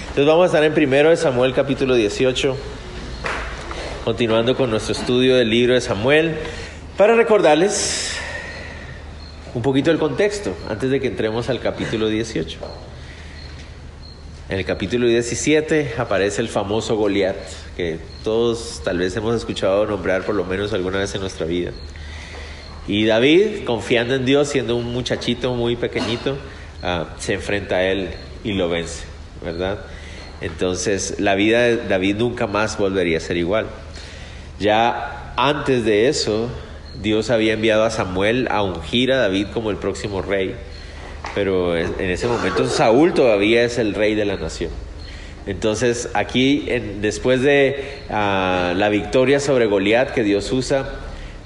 [0.00, 2.56] Entonces vamos a estar en primero de Samuel capítulo 18,
[4.04, 6.36] continuando con nuestro estudio del libro de Samuel,
[6.96, 8.16] para recordarles
[9.54, 12.58] un poquito el contexto antes de que entremos al capítulo 18.
[14.48, 17.36] En el capítulo 17 aparece el famoso Goliat,
[17.76, 21.72] que todos tal vez hemos escuchado nombrar por lo menos alguna vez en nuestra vida.
[22.86, 26.34] Y David, confiando en Dios, siendo un muchachito muy pequeñito,
[26.82, 28.10] uh, se enfrenta a él
[28.44, 29.02] y lo vence,
[29.42, 29.78] ¿verdad?
[30.40, 33.66] Entonces la vida de David nunca más volvería a ser igual.
[34.58, 36.48] Ya antes de eso,
[37.02, 40.54] Dios había enviado a Samuel a ungir a David como el próximo rey,
[41.34, 44.70] pero en ese momento Saúl todavía es el rey de la nación.
[45.46, 50.88] Entonces aquí, en, después de uh, la victoria sobre Goliat que Dios usa,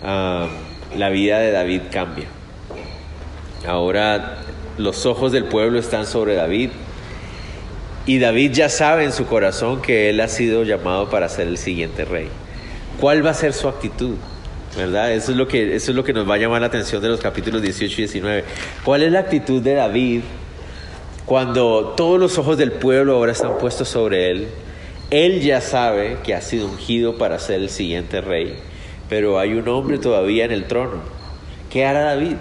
[0.02, 2.26] uh, la vida de David cambia.
[3.66, 4.38] Ahora
[4.78, 6.70] los ojos del pueblo están sobre David
[8.06, 11.58] y David ya sabe en su corazón que él ha sido llamado para ser el
[11.58, 12.28] siguiente rey.
[12.98, 14.16] ¿Cuál va a ser su actitud?
[14.76, 15.12] ¿Verdad?
[15.12, 17.08] Eso es lo que, eso es lo que nos va a llamar la atención de
[17.08, 18.44] los capítulos 18 y 19.
[18.84, 20.20] ¿Cuál es la actitud de David
[21.26, 24.48] cuando todos los ojos del pueblo ahora están puestos sobre él?
[25.10, 28.56] Él ya sabe que ha sido ungido para ser el siguiente rey,
[29.08, 31.02] pero hay un hombre todavía en el trono.
[31.68, 32.36] ¿Qué hará David?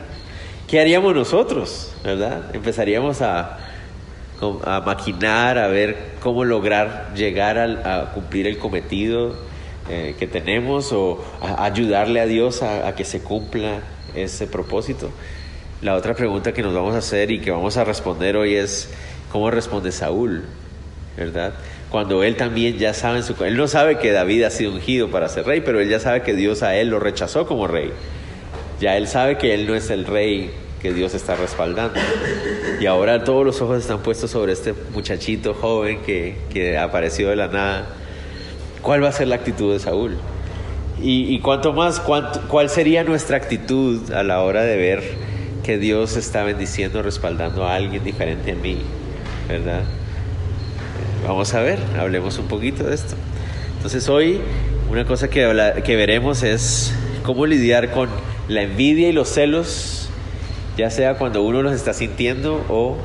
[0.68, 1.92] ¿Qué haríamos nosotros?
[2.04, 2.54] ¿Verdad?
[2.54, 3.69] Empezaríamos a,
[4.66, 9.36] a maquinar, a ver cómo lograr llegar a, a cumplir el cometido
[9.90, 11.24] eh, que tenemos o
[11.58, 13.80] ayudarle a Dios a, a, que se cumpla
[14.14, 15.10] ese propósito.
[15.82, 18.92] La otra pregunta que nos vamos a hacer y que vamos a responder hoy es,
[19.32, 20.44] ¿cómo responde Saúl?
[21.18, 21.54] ¿Verdad?
[21.90, 25.10] Cuando él también ya sabe, en su, él no sabe que David ha sido ungido
[25.10, 27.92] para ser rey, pero él ya sabe que Dios a él lo rechazó como rey.
[28.80, 32.00] Ya él sabe que él no es el rey que Dios está respaldando.
[32.80, 37.36] Y ahora todos los ojos están puestos sobre este muchachito joven que, que apareció de
[37.36, 37.88] la nada.
[38.82, 40.18] ¿Cuál va a ser la actitud de Saúl?
[41.02, 45.04] Y, y cuanto más, ¿cuál sería nuestra actitud a la hora de ver
[45.64, 48.80] que Dios está bendiciendo, respaldando a alguien diferente a mí?
[49.48, 49.84] ¿Verdad?
[51.28, 53.16] Vamos a ver, hablemos un poquito de esto.
[53.78, 54.42] Entonces hoy
[54.90, 56.92] una cosa que, que veremos es
[57.24, 58.10] cómo lidiar con
[58.48, 60.09] la envidia y los celos,
[60.80, 62.98] ya sea cuando uno los está sintiendo o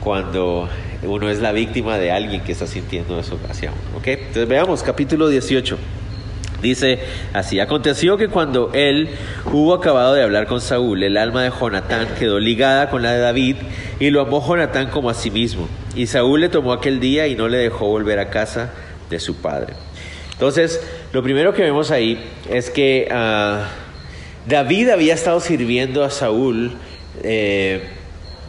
[0.00, 0.68] cuando
[1.04, 4.02] uno es la víctima de alguien que está sintiendo eso hacia uno.
[4.04, 5.78] Entonces veamos capítulo 18.
[6.60, 6.98] Dice
[7.32, 9.10] así, aconteció que cuando él
[9.52, 13.20] hubo acabado de hablar con Saúl, el alma de Jonatán quedó ligada con la de
[13.20, 13.56] David
[14.00, 15.68] y lo amó Jonatán como a sí mismo.
[15.94, 18.72] Y Saúl le tomó aquel día y no le dejó volver a casa
[19.08, 19.74] de su padre.
[20.32, 20.82] Entonces,
[21.12, 22.18] lo primero que vemos ahí
[22.50, 23.62] es que uh,
[24.50, 26.72] David había estado sirviendo a Saúl
[27.24, 27.82] eh,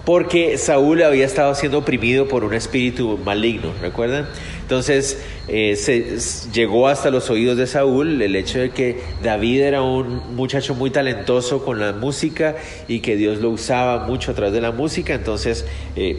[0.06, 4.28] porque Saúl había estado siendo oprimido por un espíritu maligno, ¿recuerdan?
[4.62, 6.18] Entonces eh, se,
[6.52, 10.92] llegó hasta los oídos de Saúl el hecho de que David era un muchacho muy
[10.92, 12.56] talentoso con la música
[12.88, 15.16] y que Dios lo usaba mucho a través de la música.
[15.16, 15.66] Entonces
[15.96, 16.18] eh,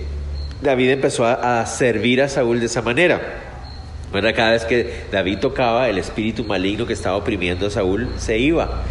[0.63, 3.21] David empezó a, a, servir a Saúl de esa manera.
[4.13, 8.83] Cada vez que David tocaba, el espíritu maligno que estaba oprimiendo a Saúl se iba.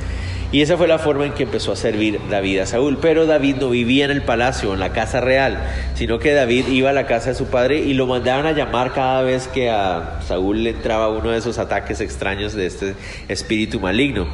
[0.56, 2.98] Y esa fue la forma en que empezó a servir David a Saúl.
[3.02, 5.62] Pero David no vivía en el palacio, en la casa real,
[5.96, 8.94] sino que David iba a la casa de su padre y lo mandaban a llamar
[8.94, 12.96] cada vez que a Saúl le entraba uno de esos ataques extraños de este
[13.28, 14.28] espíritu maligno.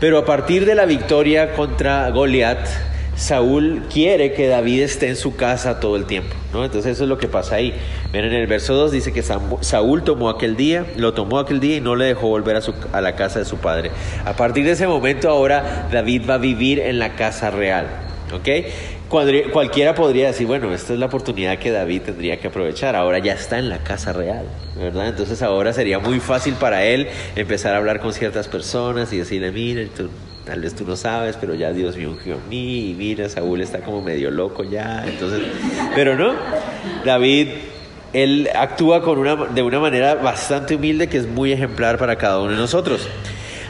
[0.00, 2.68] Pero a partir de la victoria contra Goliat,
[3.16, 6.64] Saúl quiere que David esté en su casa todo el tiempo, ¿no?
[6.64, 7.72] Entonces eso es lo que pasa ahí.
[8.12, 11.76] Miren, en el verso 2 dice que Saúl tomó aquel día, lo tomó aquel día
[11.76, 12.60] y no le dejó volver
[12.92, 13.92] a, la casa de su padre.
[14.24, 17.86] A partir de ese momento ahora David va a vivir en la casa real,
[18.32, 18.48] ¿ok?
[19.52, 22.96] Cualquiera podría decir, bueno, esta es la oportunidad que David tendría que aprovechar.
[22.96, 24.44] Ahora ya está en la casa real,
[24.76, 25.06] ¿verdad?
[25.06, 27.06] Entonces ahora sería muy fácil para él
[27.36, 30.10] empezar a hablar con ciertas personas y decirle, mira, tú,
[30.44, 33.60] tal vez tú no sabes, pero ya Dios me ungió a mí y mira, Saúl
[33.60, 35.04] está como medio loco ya.
[35.06, 35.42] Entonces,
[35.94, 36.34] pero no,
[37.04, 37.48] David,
[38.12, 42.40] él actúa con una, de una manera bastante humilde que es muy ejemplar para cada
[42.40, 43.08] uno de nosotros.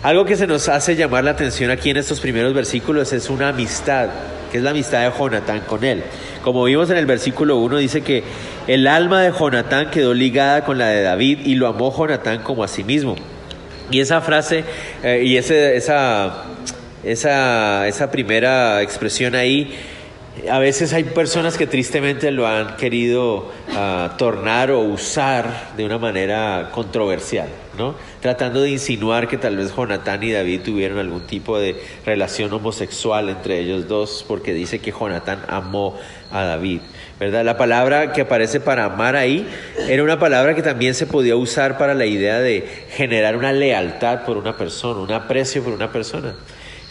[0.03, 3.49] Algo que se nos hace llamar la atención aquí en estos primeros versículos es una
[3.49, 4.11] amistad
[4.55, 6.05] que es la amistad de Jonatán con él.
[6.45, 8.23] Como vimos en el versículo 1, dice que
[8.69, 12.63] el alma de Jonatán quedó ligada con la de David y lo amó Jonatán como
[12.63, 13.17] a sí mismo.
[13.91, 14.63] Y esa frase
[15.03, 16.45] eh, y ese, esa,
[17.05, 19.75] esa, esa primera expresión ahí
[20.51, 25.99] a veces hay personas que tristemente lo han querido ah, tornar o usar de una
[25.99, 27.49] manera controversial,
[27.79, 27.95] ¿no?
[28.21, 33.29] Tratando de insinuar que tal vez Jonatán y David tuvieron algún tipo de relación homosexual
[33.29, 35.97] entre ellos dos, porque dice que Jonatán amó
[36.33, 36.81] a David,
[37.21, 37.45] ¿verdad?
[37.45, 39.49] La palabra que aparece para amar ahí
[39.89, 44.25] era una palabra que también se podía usar para la idea de generar una lealtad
[44.25, 46.35] por una persona, un aprecio por una persona.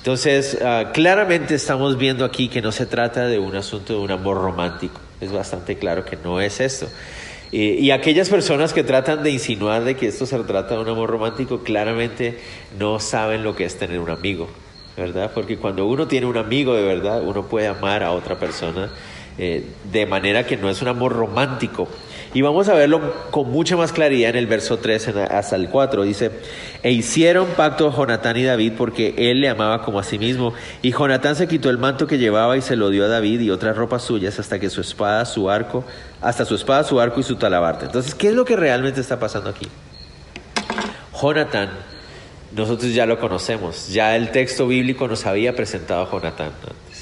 [0.03, 4.11] Entonces, ah, claramente estamos viendo aquí que no se trata de un asunto de un
[4.11, 4.99] amor romántico.
[5.21, 6.89] Es bastante claro que no es esto.
[7.53, 11.09] y aquellas personas que tratan de insinuar de que esto se trata de un amor
[11.09, 12.37] romántico, claramente
[12.77, 14.49] no saben lo que es tener un amigo,
[14.97, 15.31] ¿verdad?
[15.33, 18.91] Porque cuando uno tiene un amigo de verdad, uno puede amar a otra persona
[19.37, 21.87] eh, de manera que no es un amor romántico,
[22.33, 26.03] y vamos a verlo con mucha más claridad en el verso 3 hasta el 4.
[26.03, 26.31] Dice,
[26.81, 30.53] e hicieron pacto Jonatán y David porque él le amaba como a sí mismo.
[30.81, 33.51] Y Jonatán se quitó el manto que llevaba y se lo dio a David y
[33.51, 35.85] otras ropas suyas hasta que su espada, su arco,
[36.21, 37.85] hasta su espada, su arco y su talabarte.
[37.85, 39.67] Entonces, ¿qué es lo que realmente está pasando aquí?
[41.21, 41.69] Jonatán,
[42.55, 43.89] nosotros ya lo conocemos.
[43.89, 46.51] Ya el texto bíblico nos había presentado a Jonatán.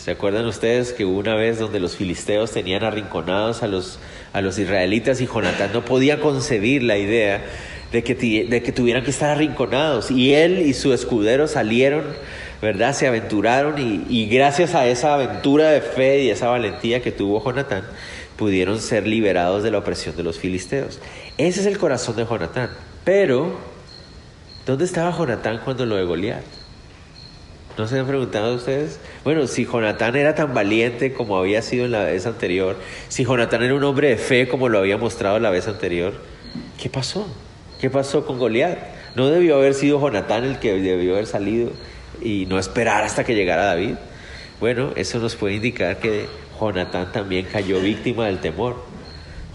[0.01, 3.99] ¿Se acuerdan ustedes que hubo una vez donde los filisteos tenían arrinconados a los
[4.33, 7.43] a los israelitas y Jonatán no podía concebir la idea
[7.91, 10.09] de que, de que tuvieran que estar arrinconados.
[10.09, 12.03] Y él y su escudero salieron,
[12.63, 12.93] ¿verdad?
[12.95, 17.83] Se aventuraron y, gracias a esa aventura de fe y esa valentía que tuvo Jonatán,
[18.37, 20.99] pudieron ser liberados de la opresión de los filisteos.
[21.37, 22.69] Ese es el corazón de Jonatán.
[23.03, 23.59] Pero,
[24.65, 26.60] ¿dónde estaba Jonatán cuando lo de?
[27.77, 28.99] ¿No se han preguntado ustedes?
[29.23, 32.77] Bueno, si Jonatán era tan valiente como había sido en la vez anterior,
[33.07, 36.13] si Jonatán era un hombre de fe como lo había mostrado la vez anterior,
[36.81, 37.27] ¿qué pasó?
[37.79, 38.77] ¿Qué pasó con Goliat?
[39.15, 41.71] ¿No debió haber sido Jonatán el que debió haber salido
[42.21, 43.95] y no esperar hasta que llegara David?
[44.59, 46.27] Bueno, eso nos puede indicar que
[46.59, 48.83] Jonatán también cayó víctima del temor.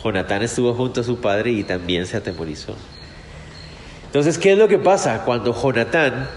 [0.03, 2.75] Jonatán estuvo junto a su padre y también se atemorizó.
[4.07, 6.29] Entonces, ¿qué es lo que pasa cuando Jonatán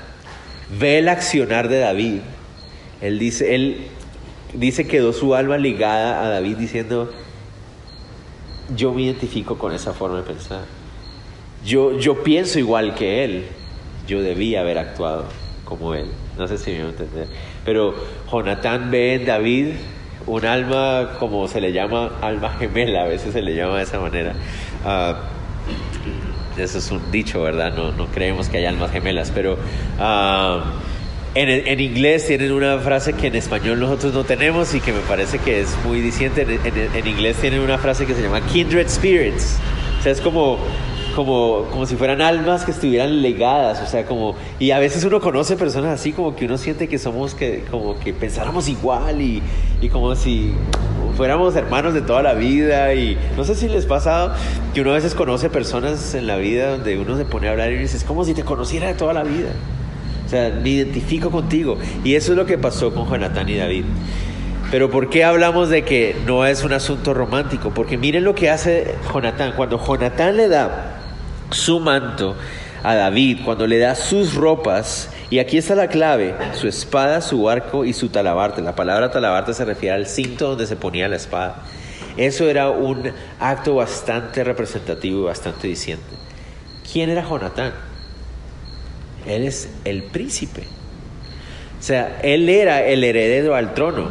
[0.78, 2.20] ve el accionar de David,
[3.02, 3.88] él dice, él
[4.54, 7.12] dice quedó su alma ligada a David diciendo,
[8.76, 10.62] yo me identifico con esa forma de pensar.
[11.66, 13.46] Yo, yo pienso igual que él.
[14.08, 15.26] Yo debía haber actuado
[15.66, 16.08] como él.
[16.38, 17.28] No sé si me voy a entender.
[17.66, 17.96] Pero
[18.32, 19.68] Jonatán ve en David
[20.26, 24.00] un alma, como se le llama, alma gemela, a veces se le llama de esa
[24.00, 24.34] manera.
[24.86, 25.39] Uh,
[26.60, 27.74] eso es un dicho, ¿verdad?
[27.76, 29.58] No, no creemos que haya almas gemelas, pero
[30.00, 30.74] ah,
[31.36, 35.02] en, en, inglés tienen una frase que en español nosotros no tenemos y que me
[35.02, 36.42] parece que es muy diciente.
[36.42, 39.58] En, en, inglés tienen una frase que se llama kindred spirits.
[40.00, 40.60] O sea, es como
[41.16, 45.20] como, como si fueran almas que estuvieran legadas, o sea, como, y a veces uno
[45.20, 49.42] conoce personas así como que uno siente que somos, que, como que pensáramos igual y,
[49.82, 50.54] y como si
[51.20, 54.38] fuéramos hermanos de toda la vida y no sé si les pasa
[54.74, 57.74] que uno a veces conoce personas en la vida donde uno se pone a hablar
[57.74, 59.50] y dice, es como si te conociera de toda la vida.
[60.26, 61.78] O sea, me identifico contigo.
[62.06, 63.84] Y eso es lo que pasó con Jonatán y David.
[64.72, 67.72] Pero ¿por qué hablamos de que no es un asunto romántico?
[67.72, 69.52] Porque miren lo que hace Jonatán.
[69.58, 71.02] Cuando Jonatán le da
[71.52, 72.38] su manto
[72.82, 77.50] a David, cuando le da sus ropas, y aquí está la clave, su espada, su
[77.50, 78.62] arco y su talabarte.
[78.62, 81.64] La palabra talabarte se refiere al cinto donde se ponía la espada.
[82.18, 86.04] Eso era un acto bastante representativo y bastante diciente.
[86.92, 87.74] ¿Quién era Jonatán?
[89.28, 90.64] Él es el príncipe.
[91.80, 94.10] O sea, él era el heredero al trono.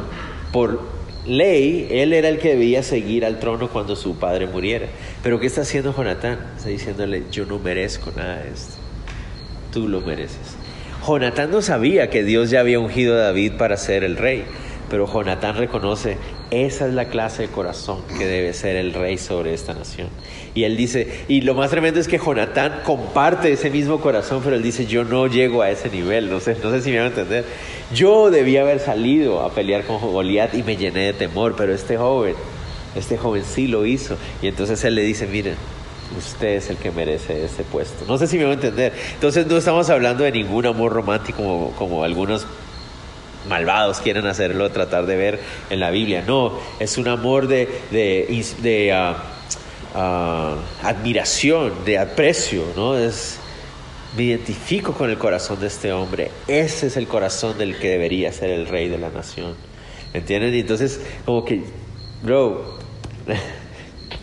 [0.52, 0.80] Por
[1.26, 4.86] ley, él era el que debía seguir al trono cuando su padre muriera.
[5.22, 6.38] Pero ¿qué está haciendo Jonatán?
[6.56, 8.74] Está diciéndole, yo no merezco nada de esto.
[9.72, 10.57] Tú lo mereces.
[11.06, 14.44] Jonatán no sabía que Dios ya había ungido a David para ser el rey,
[14.90, 16.16] pero Jonatán reconoce,
[16.50, 20.08] esa es la clase de corazón que debe ser el rey sobre esta nación.
[20.54, 24.56] Y él dice, y lo más tremendo es que Jonatán comparte ese mismo corazón, pero
[24.56, 27.06] él dice, yo no llego a ese nivel, no sé, no sé si me van
[27.06, 27.44] a entender.
[27.94, 31.96] Yo debía haber salido a pelear con Goliat y me llené de temor, pero este
[31.96, 32.34] joven,
[32.96, 34.16] este joven sí lo hizo.
[34.42, 35.54] Y entonces él le dice, miren,
[36.16, 38.04] usted es el que merece ese puesto.
[38.06, 38.92] No sé si me va a entender.
[39.14, 42.46] Entonces no estamos hablando de ningún amor romántico como, algunos
[43.48, 46.24] malvados quieren hacerlo, tratar de ver en la Biblia.
[46.26, 49.16] No, es un amor de, ah,
[49.94, 52.94] ah, admiración, de aprecio, ¿no?
[54.16, 56.30] Me identifico con el corazón de este hombre.
[56.46, 59.54] Ese es el corazón del que debería ser el rey de la nación.
[60.14, 60.54] ¿Entienden?
[60.54, 61.62] Y entonces, como que
[62.22, 62.78] bro,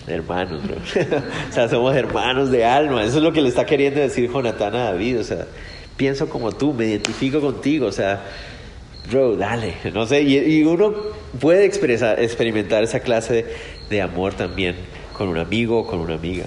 [0.08, 0.76] hermanos, bro.
[1.50, 3.04] o sea, somos hermanos de alma.
[3.04, 5.20] Eso es lo que le está queriendo decir Jonatán a David.
[5.20, 5.46] O sea,
[5.98, 7.88] pienso como tú, me identifico contigo.
[7.88, 8.24] O sea,
[9.10, 9.76] bro, dale.
[9.94, 10.94] No sé, y, uno
[11.40, 13.46] puede experimentar esa clase
[13.90, 14.76] de, amor también
[15.14, 16.46] con un amigo o con una amiga.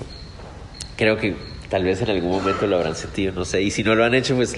[0.96, 1.34] Creo que
[1.68, 3.62] tal vez en algún momento lo habrán sentido, no sé.
[3.62, 4.54] Y si no lo han hecho, pues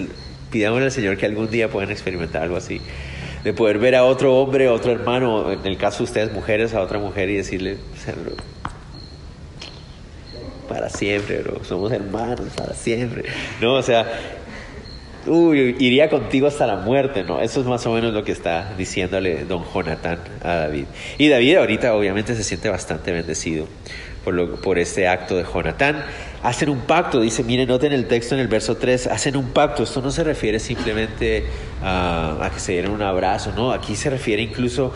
[0.51, 2.81] pidamos al Señor que algún día puedan experimentar algo así.
[3.45, 6.75] De poder ver a otro hombre, a otro hermano, en el caso de ustedes mujeres,
[6.75, 7.79] a otra mujer y decirle,
[10.71, 13.25] para siempre, bro, somos hermanos para siempre.
[13.61, 14.07] No, o sea,
[15.27, 17.43] uy, iría contigo hasta la muerte, ¿no?
[17.43, 20.85] Eso es más o menos lo que está diciéndole don Jonatán a David.
[21.19, 23.67] Y David ahorita obviamente se siente bastante bendecido
[24.25, 26.05] por, por este acto de Jonatán.
[26.45, 29.83] Hacen un pacto, dice, miren, noten el texto en el verso 3, hacen un pacto.
[29.83, 31.47] Esto no se refiere simplemente
[31.83, 33.73] a, a que se dieran un abrazo, ¿no?
[33.73, 34.95] Aquí se refiere incluso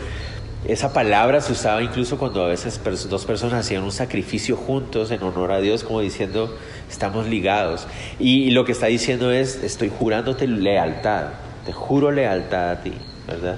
[0.67, 5.21] esa palabra se usaba incluso cuando a veces dos personas hacían un sacrificio juntos en
[5.21, 6.55] honor a Dios, como diciendo,
[6.89, 7.87] estamos ligados.
[8.19, 11.33] Y, lo que está diciendo es, estoy jurándote lealtad,
[11.65, 12.93] te juro lealtad a ti,
[13.27, 13.57] ¿verdad?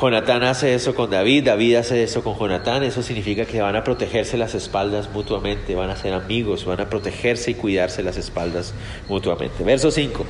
[0.00, 3.84] Jonatán hace eso con David, David hace eso con Jonatán, eso significa que van a
[3.84, 8.72] protegerse las espaldas mutuamente, van a ser amigos, van a protegerse y cuidarse las espaldas
[9.08, 9.62] mutuamente.
[9.62, 10.24] Verso 5.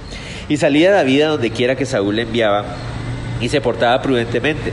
[0.48, 2.64] Y salía David a donde quiera que Saúl le enviaba
[3.40, 4.72] y se portaba prudentemente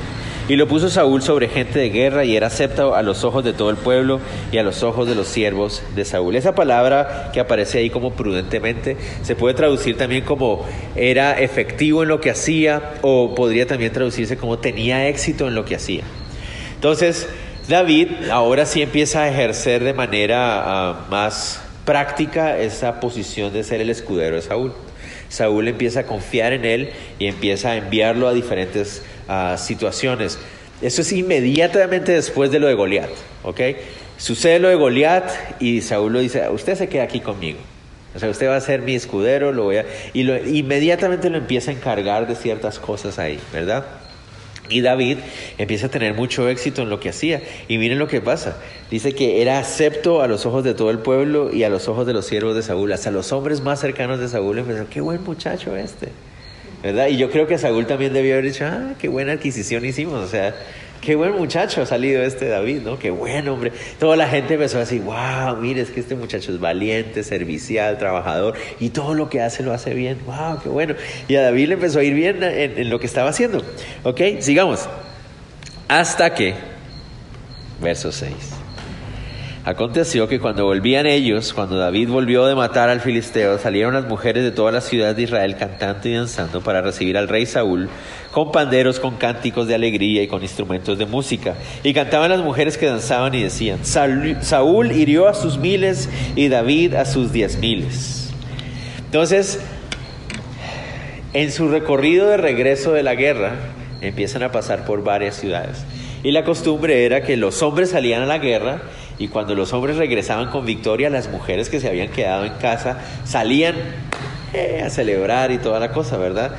[0.49, 3.53] y lo puso Saúl sobre gente de guerra y era aceptado a los ojos de
[3.53, 6.35] todo el pueblo y a los ojos de los siervos de Saúl.
[6.35, 12.09] Esa palabra que aparece ahí como prudentemente se puede traducir también como era efectivo en
[12.09, 16.03] lo que hacía o podría también traducirse como tenía éxito en lo que hacía.
[16.75, 17.27] Entonces,
[17.67, 23.81] David ahora sí empieza a ejercer de manera ah, más práctica esa posición de ser
[23.81, 24.73] el escudero de Saúl.
[25.29, 29.03] Saúl empieza a confiar en él y empieza a enviarlo a diferentes
[29.57, 30.39] situaciones.
[30.81, 33.09] Eso es inmediatamente después de lo de Goliat,
[33.43, 33.61] ¿ok?
[34.17, 35.29] Sucede lo de Goliat
[35.59, 37.59] y Saúl lo dice, usted se queda aquí conmigo.
[38.15, 39.85] O sea, usted va a ser mi escudero, lo voy a...
[40.13, 43.85] Y lo, inmediatamente lo empieza a encargar de ciertas cosas ahí, ¿verdad?
[44.69, 45.19] Y David
[45.57, 47.41] empieza a tener mucho éxito en lo que hacía.
[47.67, 48.57] Y miren lo que pasa.
[48.89, 52.07] Dice que era acepto a los ojos de todo el pueblo y a los ojos
[52.07, 52.91] de los siervos de Saúl.
[52.91, 56.09] Hasta los hombres más cercanos de Saúl empezaron, qué buen muchacho este.
[56.83, 57.07] ¿Verdad?
[57.07, 60.27] Y yo creo que Saúl también debió haber dicho, ah, qué buena adquisición hicimos, o
[60.27, 60.55] sea,
[61.01, 62.99] qué buen muchacho ha salido este David, ¿no?
[62.99, 63.71] Qué buen hombre.
[63.99, 67.97] Toda la gente empezó a decir, wow, mire, es que este muchacho es valiente, servicial,
[67.97, 70.95] trabajador, y todo lo que hace lo hace bien, wow, qué bueno.
[71.27, 73.63] Y a David le empezó a ir bien en, en lo que estaba haciendo,
[74.03, 74.21] ¿ok?
[74.39, 74.87] Sigamos.
[75.87, 76.53] Hasta que,
[77.81, 78.33] verso 6.
[79.67, 84.45] Aconteció que cuando volvían ellos, cuando David volvió de matar al filisteo, salieron las mujeres
[84.45, 87.89] de todas las ciudades de Israel cantando y danzando para recibir al rey Saúl,
[88.31, 91.55] con panderos, con cánticos de alegría y con instrumentos de música.
[91.83, 96.07] Y cantaban las mujeres que danzaban y decían, Saúl hirió a sus miles
[96.37, 98.31] y David a sus diez miles.
[98.99, 99.59] Entonces,
[101.33, 103.55] en su recorrido de regreso de la guerra,
[103.99, 105.83] empiezan a pasar por varias ciudades.
[106.23, 108.83] Y la costumbre era que los hombres salían a la guerra
[109.19, 112.99] y cuando los hombres regresaban con victoria, las mujeres que se habían quedado en casa
[113.23, 113.75] salían
[114.53, 116.55] eh, a celebrar y toda la cosa, ¿verdad?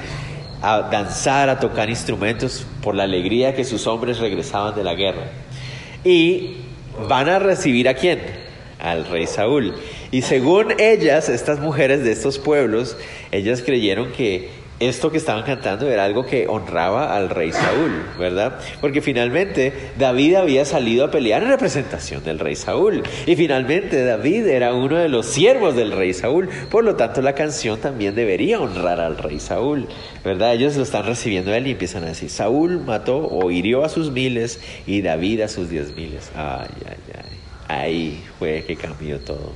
[0.61, 5.25] A danzar, a tocar instrumentos por la alegría que sus hombres regresaban de la guerra.
[6.05, 6.57] Y
[7.09, 8.21] van a recibir a quién?
[8.81, 9.75] Al rey Saúl.
[10.11, 12.97] Y según ellas, estas mujeres de estos pueblos,
[13.31, 18.58] ellas creyeron que esto que estaban cantando era algo que honraba al rey Saúl, ¿verdad?
[18.80, 23.02] Porque finalmente David había salido a pelear en representación del rey Saúl.
[23.26, 26.49] Y finalmente David era uno de los siervos del rey Saúl.
[26.70, 29.88] Por lo tanto, la canción también debería honrar al rey Saúl,
[30.25, 30.54] ¿verdad?
[30.54, 34.11] Ellos lo están recibiendo él y empiezan a decir, Saúl mató o hirió a sus
[34.11, 36.30] miles y David a sus diez miles.
[36.35, 37.38] Ay, ay, ay.
[37.68, 39.52] Ahí fue que cambió todo.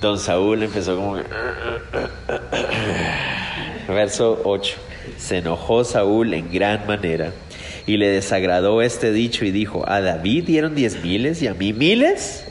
[0.00, 1.16] Don Saúl empezó como...
[3.88, 4.76] Verso 8.
[5.16, 7.32] Se enojó Saúl en gran manera
[7.86, 11.72] y le desagradó este dicho y dijo, ¿a David dieron diez miles y a mí
[11.72, 12.44] miles?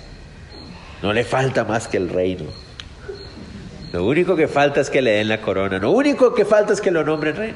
[1.02, 2.46] No le falta más que el reino.
[3.94, 5.78] Lo único que falta es que le den la corona.
[5.78, 7.54] Lo único que falta es que lo nombren rey.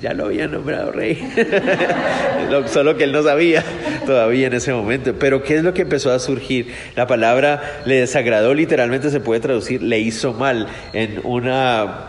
[0.00, 1.16] Ya lo había nombrado rey.
[2.66, 3.64] Solo que él no sabía
[4.06, 5.14] todavía en ese momento.
[5.18, 6.72] Pero ¿qué es lo que empezó a surgir?
[6.94, 10.68] La palabra le desagradó, literalmente se puede traducir, le hizo mal.
[10.92, 11.50] En un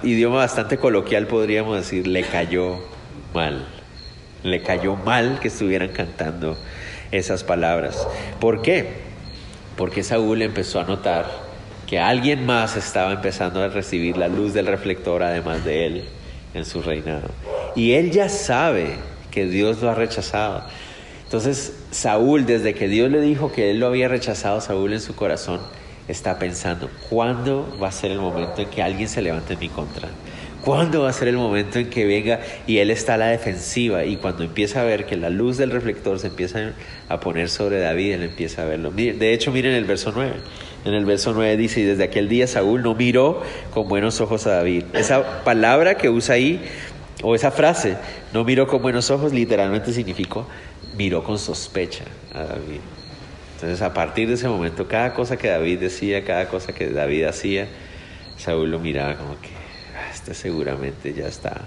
[0.03, 2.77] idioma bastante coloquial podríamos decir, le cayó
[3.34, 3.65] mal.
[4.43, 6.58] Le cayó mal que estuvieran cantando
[7.12, 8.08] esas palabras.
[8.39, 9.10] ¿Por qué?
[9.75, 11.25] Porque Saúl empezó a notar
[11.88, 16.03] que alguien más estaba empezando a recibir la luz del reflector además de él
[16.53, 17.29] en su reinado.
[17.76, 18.96] Y él ya sabe
[19.32, 20.64] que Dios lo ha rechazado.
[21.24, 25.16] Entonces, Saúl, desde que Dios le dijo que él lo había rechazado, Saúl en su
[25.16, 25.60] corazón
[26.08, 29.70] está pensando, ¿cuándo va a ser el momento en que alguien se levante en mi
[29.70, 30.10] contra?
[30.62, 34.04] ¿Cuándo va a ser el momento en que venga y él está a la defensiva?
[34.04, 36.74] Y cuando empieza a ver que la luz del reflector se empieza
[37.08, 38.92] a poner sobre David, él empieza a verlo.
[38.92, 40.34] De hecho, miren el verso 9.
[40.84, 43.42] En el verso 9 dice, y desde aquel día Saúl no miró
[43.74, 44.84] con buenos ojos a David.
[44.94, 46.62] Esa palabra que usa ahí,
[47.22, 47.98] o esa frase,
[48.34, 50.48] no miró con buenos ojos, literalmente significó,
[50.96, 52.80] miró con sospecha a David.
[53.56, 57.26] Entonces, a partir de ese momento, cada cosa que David decía, cada cosa que David
[57.26, 57.68] hacía,
[58.38, 59.50] Saúl lo miraba como que,
[59.98, 61.62] ah, este seguramente ya está,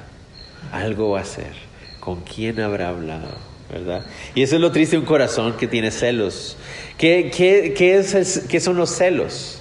[0.72, 1.52] algo va a hacer,
[2.00, 3.52] ¿con quién habrá hablado?
[3.70, 4.04] ¿verdad?
[4.34, 6.58] Y eso es lo triste de un corazón que tiene celos.
[6.98, 9.60] ¿Qué, qué, qué, es, ¿Qué son los celos?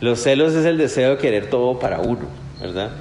[0.00, 2.26] Los celos es el deseo de querer todo para uno,
[2.60, 2.92] ¿verdad?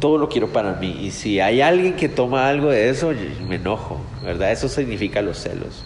[0.00, 0.96] Todo lo quiero para mí.
[1.02, 3.12] Y si hay alguien que toma algo de eso,
[3.48, 4.52] me enojo, ¿verdad?
[4.52, 5.84] Eso significa los celos,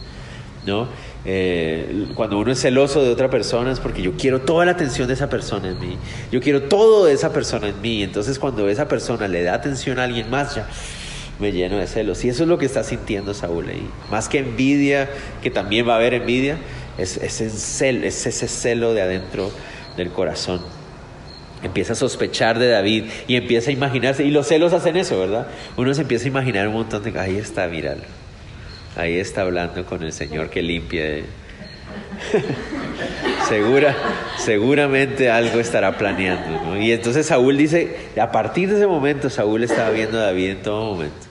[0.67, 0.89] ¿no?
[1.25, 5.07] Eh, cuando uno es celoso de otra persona es porque yo quiero toda la atención
[5.07, 5.97] de esa persona en mí.
[6.31, 8.03] Yo quiero todo de esa persona en mí.
[8.03, 10.67] Entonces cuando esa persona le da atención a alguien más, ya
[11.39, 12.25] me lleno de celos.
[12.25, 13.87] Y eso es lo que está sintiendo Saúl ahí.
[14.11, 15.11] Más que envidia,
[15.43, 16.59] que también va a haber envidia,
[16.99, 19.51] es, ese, celo, es ese celo de adentro
[19.97, 20.61] del corazón.
[21.63, 25.47] Empieza a sospechar de David y empieza a imaginarse, y los celos hacen eso, ¿verdad?
[25.77, 28.03] Uno se empieza a imaginar un montón de, ahí está, míralo,
[28.97, 31.23] ahí está hablando con el Señor que limpia.
[33.49, 33.95] Segura,
[34.39, 36.77] seguramente algo estará planeando.
[36.79, 40.63] Y entonces Saúl dice, a partir de ese momento Saúl estaba viendo a David en
[40.63, 41.27] todo momento.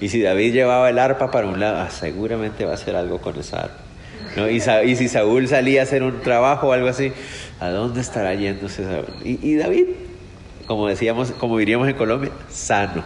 [0.00, 3.20] Y si David llevaba el arpa para un lado, ah, seguramente va a hacer algo
[3.20, 3.83] con esa arpa.
[4.36, 7.12] Y, si Saúl salía a hacer un trabajo o algo así,
[7.60, 9.06] ¿a dónde estará yéndose Saúl?
[9.24, 9.86] Y, David,
[10.66, 13.04] como decíamos, como diríamos en Colombia, sano.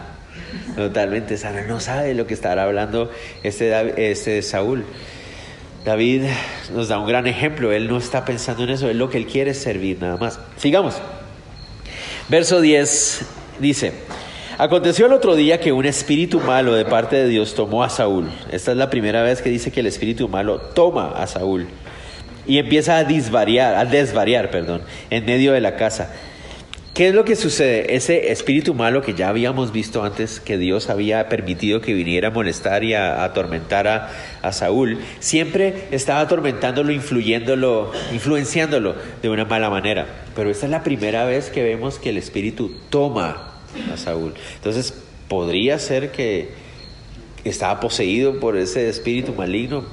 [0.75, 1.59] Totalmente sano.
[1.67, 3.11] No sabe lo que estará hablando
[3.43, 4.85] este, Saúl.
[5.85, 6.23] David
[6.73, 9.27] nos da un gran ejemplo, él no está pensando en eso, él lo que él
[9.27, 10.39] quiere servir nada más.
[10.57, 10.95] Sigamos.
[12.27, 13.21] Verso 10
[13.59, 13.93] dice,
[14.59, 18.29] aconteció el otro día que un espíritu malo de parte de Dios tomó a Saúl.
[18.51, 21.67] Esta es la primera vez que dice que el espíritu malo toma a Saúl
[22.45, 26.13] y empieza a desvariar, a desvariar, perdón, en medio de la casa.
[26.93, 27.95] ¿Qué es lo que sucede?
[27.95, 32.31] Ese espíritu malo que ya habíamos visto antes, que Dios había permitido que viniera a
[32.31, 40.05] molestar y a, atormentar a, Saúl, siempre estaba atormentándolo, influyéndolo, influenciándolo de una mala manera.
[40.35, 43.48] Pero esta es la primera vez que vemos que el espíritu toma
[43.93, 44.33] a Saúl.
[44.55, 44.93] Entonces,
[45.27, 46.49] podría ser que
[47.43, 49.85] estaba poseído por ese espíritu maligno,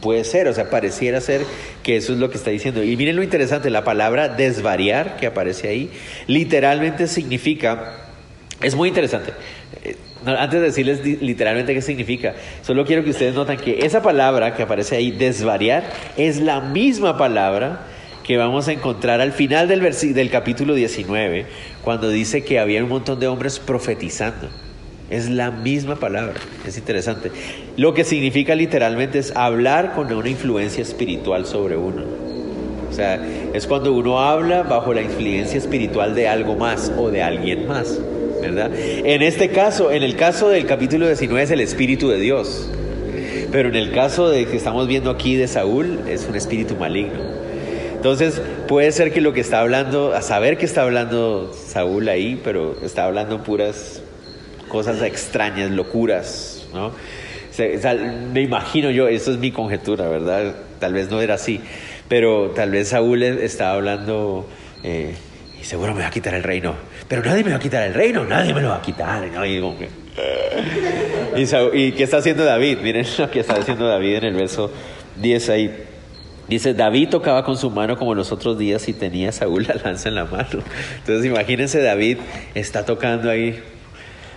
[0.00, 1.42] Puede ser, o sea, pareciera ser
[1.82, 2.82] que eso es lo que está diciendo.
[2.82, 5.90] Y miren lo interesante, la palabra desvariar que aparece ahí,
[6.26, 8.10] literalmente significa,
[8.62, 9.32] es muy interesante.
[9.82, 14.54] Eh, antes de decirles literalmente qué significa, solo quiero que ustedes noten que esa palabra
[14.54, 15.84] que aparece ahí, desvariar,
[16.16, 17.86] es la misma palabra
[18.26, 21.46] que vamos a encontrar al final del, del capítulo 19,
[21.82, 24.48] cuando dice que había un montón de hombres profetizando.
[25.08, 26.34] Es la misma palabra,
[26.66, 27.30] es interesante.
[27.76, 32.02] Lo que significa literalmente es hablar con una influencia espiritual sobre uno.
[32.90, 37.22] O sea, es cuando uno habla bajo la influencia espiritual de algo más o de
[37.22, 38.00] alguien más,
[38.40, 38.72] ¿verdad?
[38.74, 42.68] En este caso, en el caso del capítulo 19 es el Espíritu de Dios.
[43.52, 47.45] Pero en el caso de que estamos viendo aquí de Saúl, es un espíritu maligno.
[48.06, 52.40] Entonces, puede ser que lo que está hablando, a saber que está hablando Saúl ahí,
[52.44, 54.00] pero está hablando puras
[54.68, 56.92] cosas extrañas, locuras, ¿no?
[58.32, 60.54] me imagino yo, eso es mi conjetura, ¿verdad?
[60.78, 61.60] Tal vez no era así,
[62.08, 64.46] pero tal vez Saúl estaba hablando
[64.84, 65.16] eh,
[65.60, 66.76] y seguro me va a quitar el reino,
[67.08, 69.26] pero nadie me va a quitar el reino, nadie me lo va a quitar.
[69.32, 69.44] ¿no?
[69.44, 69.56] Y,
[71.72, 72.78] y, qué está haciendo David?
[72.84, 74.70] Miren lo que está haciendo David en el verso
[75.16, 75.95] 10 ahí.
[76.48, 80.08] Dice, David tocaba con su mano como los otros días y tenía Saúl la lanza
[80.08, 80.62] en la mano.
[80.98, 82.18] Entonces imagínense, David
[82.54, 83.60] está tocando ahí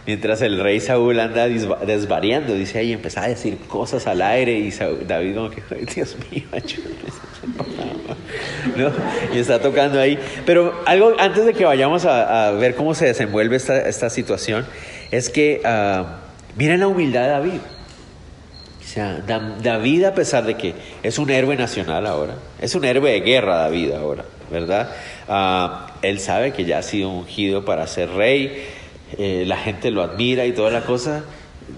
[0.09, 4.71] Mientras el rey Saúl anda desvariando, dice ahí, empezaba a decir cosas al aire y
[5.05, 5.61] David como que,
[5.93, 6.45] Dios mío.
[8.75, 8.91] ¿No?
[9.31, 10.17] Y está tocando ahí.
[10.47, 14.65] Pero algo antes de que vayamos a, ver cómo se desenvuelve esta, esta situación,
[15.11, 16.05] es que uh,
[16.57, 17.59] miren la humildad de David.
[18.89, 19.21] O sea,
[19.61, 20.73] David a pesar de que
[21.03, 24.89] es un héroe nacional ahora, es un héroe de guerra David ahora, ¿verdad?
[25.27, 28.63] Uh, él sabe que ya ha sido ungido para ser rey,
[29.19, 31.23] eh, la gente lo admira y toda la cosa,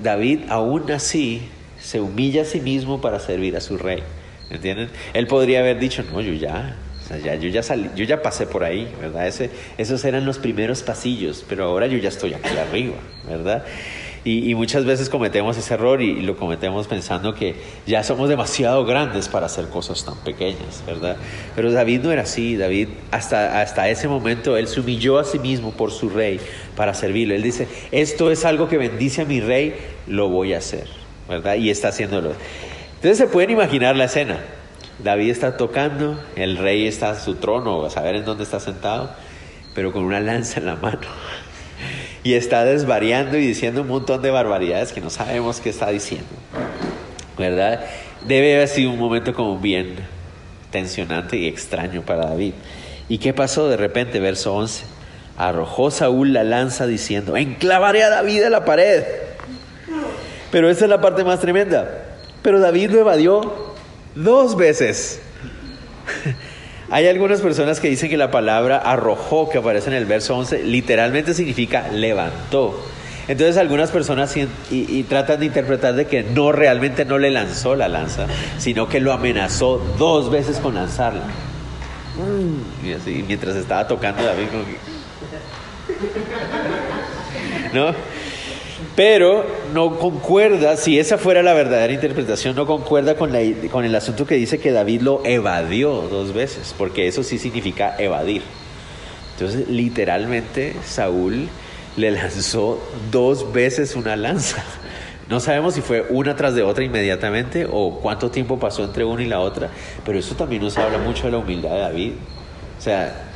[0.01, 1.41] David aún así
[1.81, 4.01] se humilla a sí mismo para servir a su rey.
[4.49, 4.89] ¿Entienden?
[5.13, 6.77] Él podría haber dicho, no, yo ya,
[7.21, 9.27] ya, yo, ya salí, yo ya pasé por ahí, ¿verdad?
[9.77, 12.95] Esos eran los primeros pasillos, pero ahora yo ya estoy aquí arriba,
[13.27, 13.65] ¿verdad?
[14.23, 17.55] Y, muchas veces cometemos ese error y, lo cometemos pensando que
[17.87, 21.17] ya somos demasiado grandes para hacer cosas tan pequeñas, ¿verdad?
[21.55, 25.39] Pero David no era así, David hasta, hasta ese momento él se humilló a sí
[25.39, 26.39] mismo por su rey
[26.75, 27.33] para servirlo.
[27.33, 29.73] Él dice, esto es algo que bendice a mi rey,
[30.05, 30.85] lo voy a hacer,
[31.27, 31.55] ¿verdad?
[31.55, 32.33] Y está haciéndolo.
[32.95, 34.39] Entonces se pueden imaginar la escena.
[35.03, 39.09] David está tocando, el rey está en su trono, a saber en dónde está sentado,
[39.73, 41.07] pero con una lanza en la mano
[42.23, 46.27] y está desvariando y diciendo un montón de barbaridades que no sabemos qué está diciendo.
[47.37, 47.85] ¿Verdad?
[48.27, 49.95] Debe haber sido un momento como bien
[50.69, 52.53] tensionante y extraño para David.
[53.09, 54.19] ¿Y qué pasó de repente?
[54.19, 54.85] Verso 11.
[55.37, 59.03] Arrojó Saúl la lanza diciendo, enclavaré a David en la pared.
[60.51, 62.05] Pero esa es la parte más tremenda.
[62.43, 63.73] Pero David lo evadió
[64.15, 65.21] dos veces.
[66.91, 70.63] Hay algunas personas que dicen que la palabra arrojó, que aparece en el verso 11,
[70.63, 72.83] literalmente significa levantó.
[73.29, 74.35] Entonces algunas personas
[75.07, 78.27] tratan de interpretar de que no realmente no le lanzó la lanza,
[78.57, 81.23] sino que lo amenazó dos veces con lanzarla.
[82.83, 84.47] Y así, mientras estaba tocando David,
[87.73, 87.95] ¿no?
[88.95, 94.35] Pero no concuerda, si esa fuera la verdadera interpretación, no concuerda con, el asunto que
[94.35, 98.41] dice que David lo evadió dos veces, porque eso sí significa evadir.
[99.33, 101.47] Entonces, literalmente, Saúl
[101.95, 104.63] le lanzó dos veces una lanza.
[105.29, 109.23] No sabemos si fue una tras de otra inmediatamente o cuánto tiempo pasó entre una
[109.23, 109.69] y la otra,
[110.05, 112.11] pero eso también nos habla mucho de la humildad de David.
[112.77, 113.29] O sea,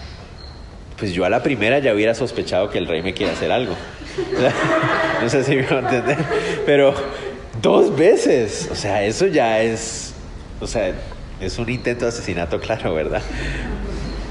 [0.98, 3.76] pues yo a la primera ya hubiera sospechado que el rey me quiere hacer algo.
[5.22, 6.18] no sé si me va a entender,
[6.66, 6.94] pero
[7.62, 10.14] dos veces, o sea, eso ya es,
[10.60, 10.94] o sea,
[11.40, 13.22] es un intento de asesinato claro, ¿verdad?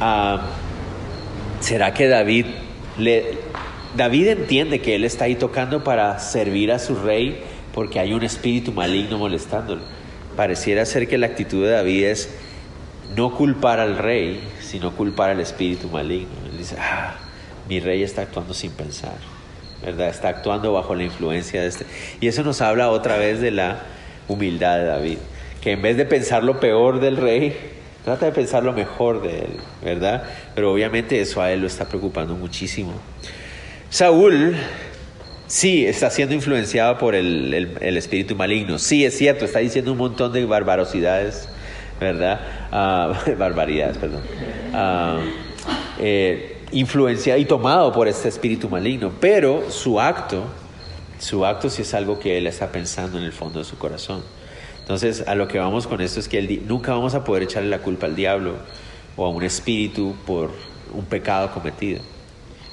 [0.01, 0.47] Ah,
[1.61, 2.47] ¿Será que David
[2.99, 3.39] le,
[3.97, 7.43] David entiende que él está ahí tocando para servir a su rey
[7.73, 9.83] porque hay un espíritu maligno molestándolo?
[10.37, 12.29] Pareciera ser que la actitud de David es
[13.17, 16.35] no culpar al rey, sino culpar al espíritu maligno.
[16.51, 17.15] Él dice, ah,
[17.69, 19.17] mi rey está actuando sin pensar,
[19.85, 20.09] ¿verdad?
[20.09, 21.87] Está actuando bajo la influencia de este.
[22.21, 23.83] Y eso nos habla otra vez de la
[24.29, 25.19] humildad de David,
[25.61, 27.57] que en vez de pensar lo peor del rey,
[28.05, 30.25] trata de pensar lo mejor de él, ¿verdad?
[30.55, 32.93] Pero obviamente eso a él lo está preocupando muchísimo.
[33.91, 34.57] Saúl
[35.47, 40.33] sí está siendo influenciado por el, espíritu maligno, sí es cierto, está diciendo un montón
[40.33, 41.49] de barbarosidades
[42.01, 42.41] ¿verdad?
[42.73, 44.23] Ah, barbaridades, perdón.
[44.73, 45.21] Ah,
[45.99, 50.45] eh, influenciado y tomado por este espíritu maligno, pero su acto,
[51.19, 54.23] su acto sí es algo que él está pensando en el fondo de su corazón.
[54.81, 57.79] Entonces, a lo que vamos con esto es que nunca vamos a poder echarle la
[57.79, 58.57] culpa al diablo
[59.17, 60.51] o a un espíritu por
[60.93, 62.01] un pecado cometido.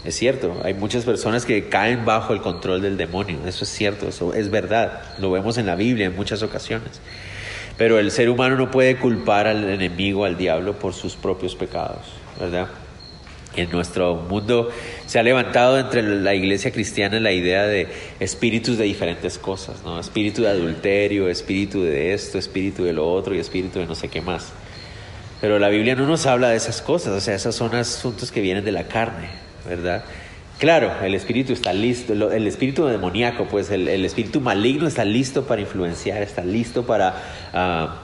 [0.04, 4.08] Es cierto, hay muchas personas que caen bajo el control del demonio, eso es cierto,
[4.08, 7.00] eso es verdad, lo vemos en la Biblia en muchas ocasiones.
[7.78, 12.02] Pero el ser humano no puede culpar al enemigo, al diablo, por sus propios pecados,
[12.40, 12.68] ¿verdad?
[13.56, 14.70] En nuestro mundo
[15.08, 17.88] se ha levantado entre la iglesia cristiana la idea de
[18.22, 20.00] espíritus de diferentes cosas, ¿no?
[20.00, 24.08] Espíritu de adulterio, espíritu de esto, espíritu de lo otro y espíritu de no sé
[24.08, 24.54] qué más.
[25.42, 28.40] Pero la Biblia no nos habla de esas cosas, o sea, esos son asuntos que
[28.40, 29.28] vienen de la carne,
[29.68, 30.06] ¿verdad?
[30.60, 35.60] Claro, el espíritu está listo, el espíritu demoníaco, pues el, espíritu maligno está listo para
[35.60, 37.16] influenciar, está listo para
[37.52, 37.96] ah,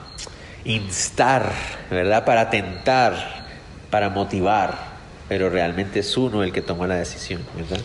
[0.65, 1.51] instar,
[1.91, 2.25] ¿verdad?
[2.25, 3.45] Para tentar,
[3.91, 4.96] para motivar,
[5.29, 7.83] pero realmente es uno el que toma la decisión, ¿verdad?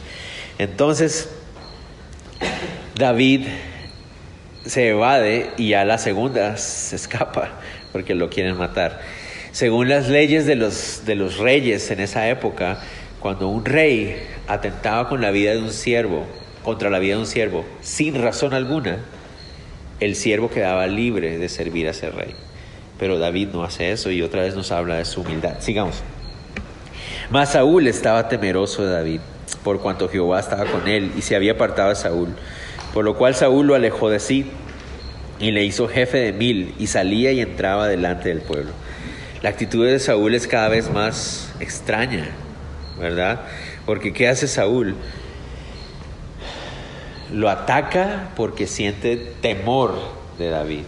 [0.59, 1.29] Entonces,
[2.95, 3.47] David
[4.65, 7.61] se evade y a la segunda se escapa
[7.93, 9.01] porque lo quieren matar.
[9.53, 12.81] Según las leyes de los, de los reyes en esa época,
[13.21, 14.17] cuando un rey
[14.49, 16.27] atentaba con la vida de un siervo,
[16.65, 18.99] contra la vida de un siervo, sin razón alguna,
[20.01, 22.35] el siervo quedaba libre de servir a ese rey.
[22.99, 25.57] Pero David no hace eso y otra vez nos habla de su humildad.
[25.61, 26.03] Sigamos.
[27.31, 29.21] Mas Saúl estaba temeroso de David,
[29.65, 32.29] por cuanto Jehová estaba con él y se había apartado de Saúl.
[32.93, 34.51] Por lo cual Saúl lo alejó de sí
[35.39, 38.73] y le hizo jefe de mil y salía y entraba delante del pueblo.
[39.43, 42.29] La actitud de Saúl es cada vez más extraña.
[42.99, 43.41] ¿verdad?
[43.87, 44.95] Porque ¿qué hace Saúl?
[47.33, 49.99] Lo ataca porque siente temor
[50.39, 50.85] de David.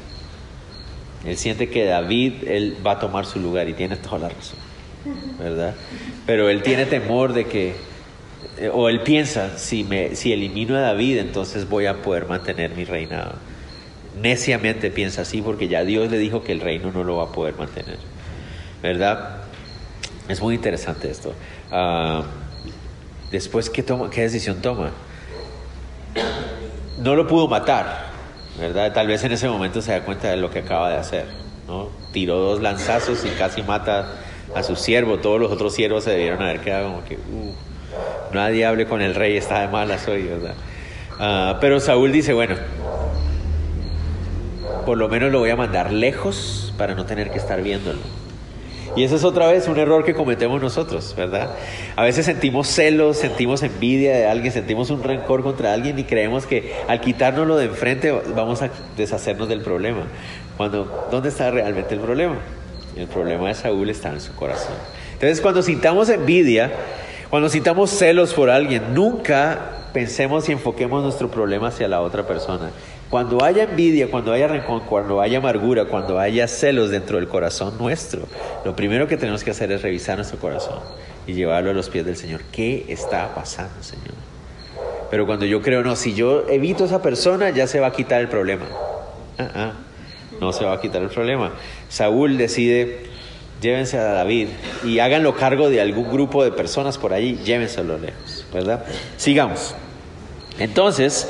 [1.24, 4.58] Él siente que David él va a tomar su lugar y tiene toda la razón,
[5.38, 5.74] ¿verdad?
[6.26, 7.74] Pero él tiene temor de que,
[8.58, 12.74] eh, o él piensa, si, me, si elimino a David, entonces voy a poder mantener
[12.74, 13.34] mi reinado.
[14.20, 17.32] Neciamente piensa así porque ya Dios le dijo que el reino no lo va a
[17.32, 17.98] poder mantener,
[18.82, 19.42] ¿verdad?
[20.28, 21.34] Es muy interesante esto.
[21.70, 22.22] Ah,
[23.30, 24.92] después, ¿qué, toma, ¿qué decisión toma?
[26.98, 28.06] no lo pudo matar,
[28.58, 28.92] ¿verdad?
[28.92, 31.26] Tal vez en ese momento se da cuenta de lo que acaba de hacer,
[31.66, 31.88] ¿no?
[32.12, 34.06] Tiró dos lanzazos y casi mata
[34.54, 35.18] a su siervo.
[35.18, 37.54] Todos los otros siervos se debieron haber quedado como que, uh,
[38.32, 40.54] nadie hable con el rey, está de malas hoy, ¿verdad?
[41.18, 42.56] Ah, pero Saúl dice, bueno,
[44.84, 48.00] por lo menos lo voy a mandar lejos para no tener que estar viéndolo.
[48.96, 51.50] Y eso es otra vez un error que cometemos nosotros, ¿verdad?
[51.96, 56.46] A veces sentimos celos, sentimos envidia de alguien, sentimos un rencor contra alguien y creemos
[56.46, 60.04] que al quitárnoslo de enfrente vamos a deshacernos del problema.
[60.56, 62.36] Cuando, ¿dónde está realmente el problema?
[62.96, 64.74] El problema de Saúl está en su corazón.
[65.14, 66.72] Entonces, cuando sintamos envidia,
[67.30, 72.70] cuando sintamos celos por alguien, nunca pensemos y enfoquemos nuestro problema hacia la otra persona.
[73.10, 77.78] Cuando haya envidia, cuando haya rencor, cuando haya amargura, cuando haya celos dentro del corazón
[77.78, 78.22] nuestro,
[78.64, 80.80] lo primero que tenemos que hacer es revisar nuestro corazón
[81.26, 82.42] y llevarlo a los pies del Señor.
[82.50, 84.14] ¿Qué está pasando, Señor?
[85.10, 88.20] Pero cuando yo creo, no, si yo evito esa persona, ya se va a quitar
[88.20, 88.64] el problema.
[89.38, 89.72] Ah, ah,
[90.44, 91.52] no se va a quitar el problema.
[91.88, 93.06] Saúl decide,
[93.60, 94.48] llévense a David
[94.84, 98.84] y háganlo cargo de algún grupo de personas por allí, llévenselo lejos, ¿verdad?
[99.16, 99.74] Sigamos.
[100.58, 101.28] Entonces,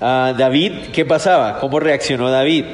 [0.00, 1.58] Ah, David, ¿qué pasaba?
[1.58, 2.64] ¿Cómo reaccionó David?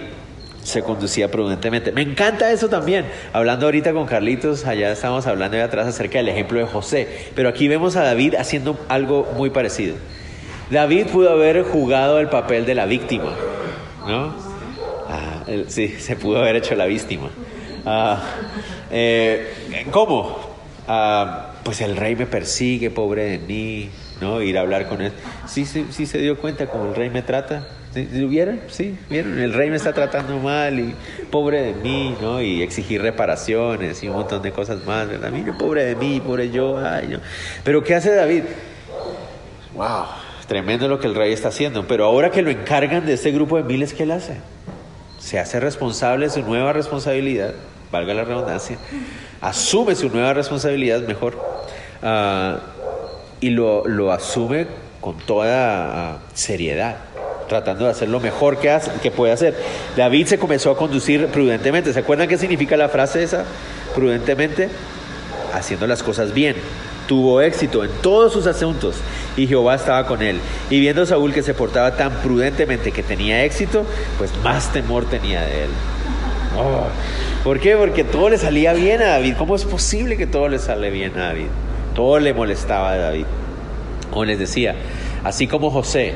[0.63, 1.91] Se conducía prudentemente.
[1.91, 3.05] Me encanta eso también.
[3.33, 7.31] Hablando ahorita con Carlitos, allá estamos hablando de atrás acerca del ejemplo de José.
[7.35, 9.97] Pero aquí vemos a David haciendo algo muy parecido.
[10.71, 13.33] David pudo haber jugado el papel de la víctima,
[14.07, 14.46] ¿no?
[15.47, 17.31] Ah, sí, se pudo haber hecho la víctima.
[17.85, 18.23] Ah,
[18.91, 20.57] eh, ¿Cómo?
[21.65, 24.41] pues el rey me persigue, pobre de mí, ¿no?
[24.41, 25.13] Ir a hablar con él.
[25.49, 27.67] Sí, sí, sí se dio cuenta cómo el rey me trata.
[27.93, 28.61] ¿Vieron?
[28.69, 29.39] Sí, vieron.
[29.39, 30.95] El rey me está tratando mal y
[31.31, 32.41] pobre de mí, ¿no?
[32.41, 35.31] Y exigir reparaciones y un montón de cosas más, ¿verdad?
[35.33, 37.19] Mire, pobre de mí, pobre yo, ay, no.
[37.65, 38.45] Pero ¿qué hace David?
[39.75, 40.05] Wow,
[40.47, 41.89] tremendo lo que el rey está haciendo.
[41.89, 44.37] Pero ahora que lo encargan de este grupo de miles, ¿qué él hace?
[45.27, 47.53] Se hace responsable de su nueva responsabilidad,
[47.91, 48.79] valga la redundancia,
[49.41, 51.35] asume su nueva responsabilidad mejor.
[52.01, 52.61] Uh,
[53.41, 54.69] y lo, lo asume
[55.01, 56.99] con toda ah, seriedad,
[57.49, 59.57] tratando de hacer lo mejor que, hace, que puede hacer.
[59.97, 61.93] David se comenzó a conducir prudentemente.
[61.93, 63.45] ¿Se acuerdan qué significa la frase esa?
[63.97, 64.69] Prudentemente,
[65.53, 66.55] haciendo las cosas bien.
[67.07, 68.97] Tuvo éxito en todos sus asuntos
[69.37, 70.41] y Jehová estaba con él.
[70.71, 73.85] Y viendo Saúl que se portaba tan prudentemente que tenía éxito,
[74.19, 75.71] pues más temor tenía de él.
[76.59, 76.87] Oh.
[77.45, 77.77] ¿Por qué?
[77.77, 79.35] Porque todo le salía bien a David.
[79.39, 81.47] ¿Cómo es posible que todo le sale bien a David?
[81.95, 83.27] Todo le molestaba a David.
[84.11, 84.75] Como les decía,
[85.23, 86.15] así como José,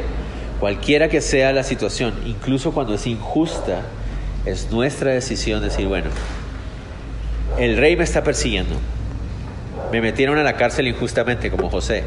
[0.59, 3.83] cualquiera que sea la situación, incluso cuando es injusta,
[4.47, 6.11] es nuestra decisión decir, bueno,
[7.59, 8.75] el rey me está persiguiendo,
[9.93, 12.05] me metieron a la cárcel injustamente como José,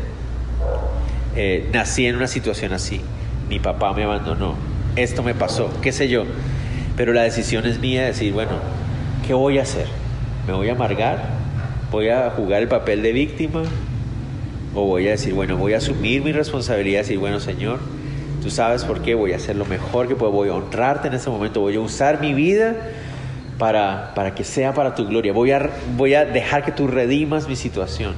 [1.36, 3.02] eh, nací en una situación así,
[3.50, 4.56] mi papá me abandonó,
[4.96, 6.26] esto me pasó, qué sé yo,
[6.96, 8.52] pero la decisión es mía de decir, bueno,
[9.26, 9.88] ¿qué voy a hacer?
[10.48, 11.44] ¿Me voy a amargar?
[11.94, 13.62] voy a jugar el papel de víctima
[14.74, 17.80] o voy a decir, bueno, voy a asumir mi responsabilidad y decir, bueno, Señor,
[18.42, 21.14] tú sabes por qué, voy a hacer lo mejor que puedo, voy a honrarte en
[21.14, 22.76] este momento, voy a usar mi vida
[23.64, 27.48] para, para que sea para tu gloria, voy a, voy a dejar que tú redimas
[27.48, 28.14] mi situación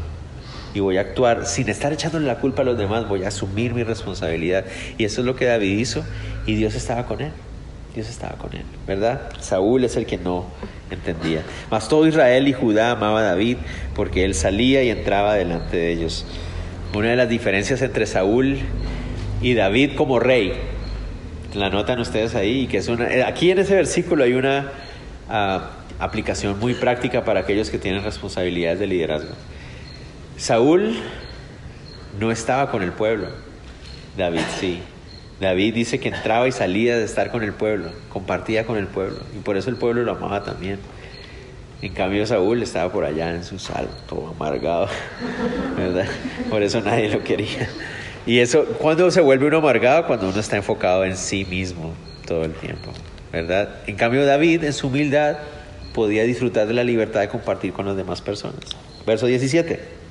[0.74, 3.76] y voy a actuar sin estar echándole la culpa a los demás, voy a asumir
[3.76, 4.66] mi responsabilidad.
[4.98, 6.04] Y eso es lo que David hizo
[6.48, 7.32] y Dios estaba con él.
[7.94, 9.30] Dios estaba con él, ¿verdad?
[9.40, 10.48] Saúl es el que no
[10.90, 11.44] entendía.
[11.70, 13.58] Mas todo Israel y Judá amaba a David
[13.94, 16.26] porque él salía y entraba delante de ellos.
[16.96, 18.58] Una de las diferencias entre Saúl
[19.44, 20.54] y David como rey,
[21.54, 24.72] la notan ustedes ahí, que es una, aquí en ese versículo hay una
[25.30, 29.34] ah, aplicación muy práctica para aquellos que tienen responsabilidades de liderazgo.
[30.38, 30.96] Saúl
[32.20, 33.28] no estaba con el pueblo,
[34.18, 34.82] David sí.
[35.40, 39.18] David dice que entraba y salía de estar con el pueblo, compartía con el pueblo,
[39.38, 40.80] y por eso el pueblo lo amaba también.
[41.82, 44.88] En cambio Saúl estaba por allá en su sal, todo amargado,
[45.78, 46.08] ¿verdad?
[46.50, 47.70] Por eso nadie lo quería.
[48.26, 50.08] Y eso, ¿cuándo se vuelve uno amargado?
[50.08, 51.94] Cuando uno está enfocado en sí mismo
[52.26, 52.92] todo el tiempo,
[53.36, 55.38] En cambio David, en su humildad,
[55.94, 58.62] podía disfrutar de la libertad de compartir con las demás personas.
[59.06, 60.05] Verso 17.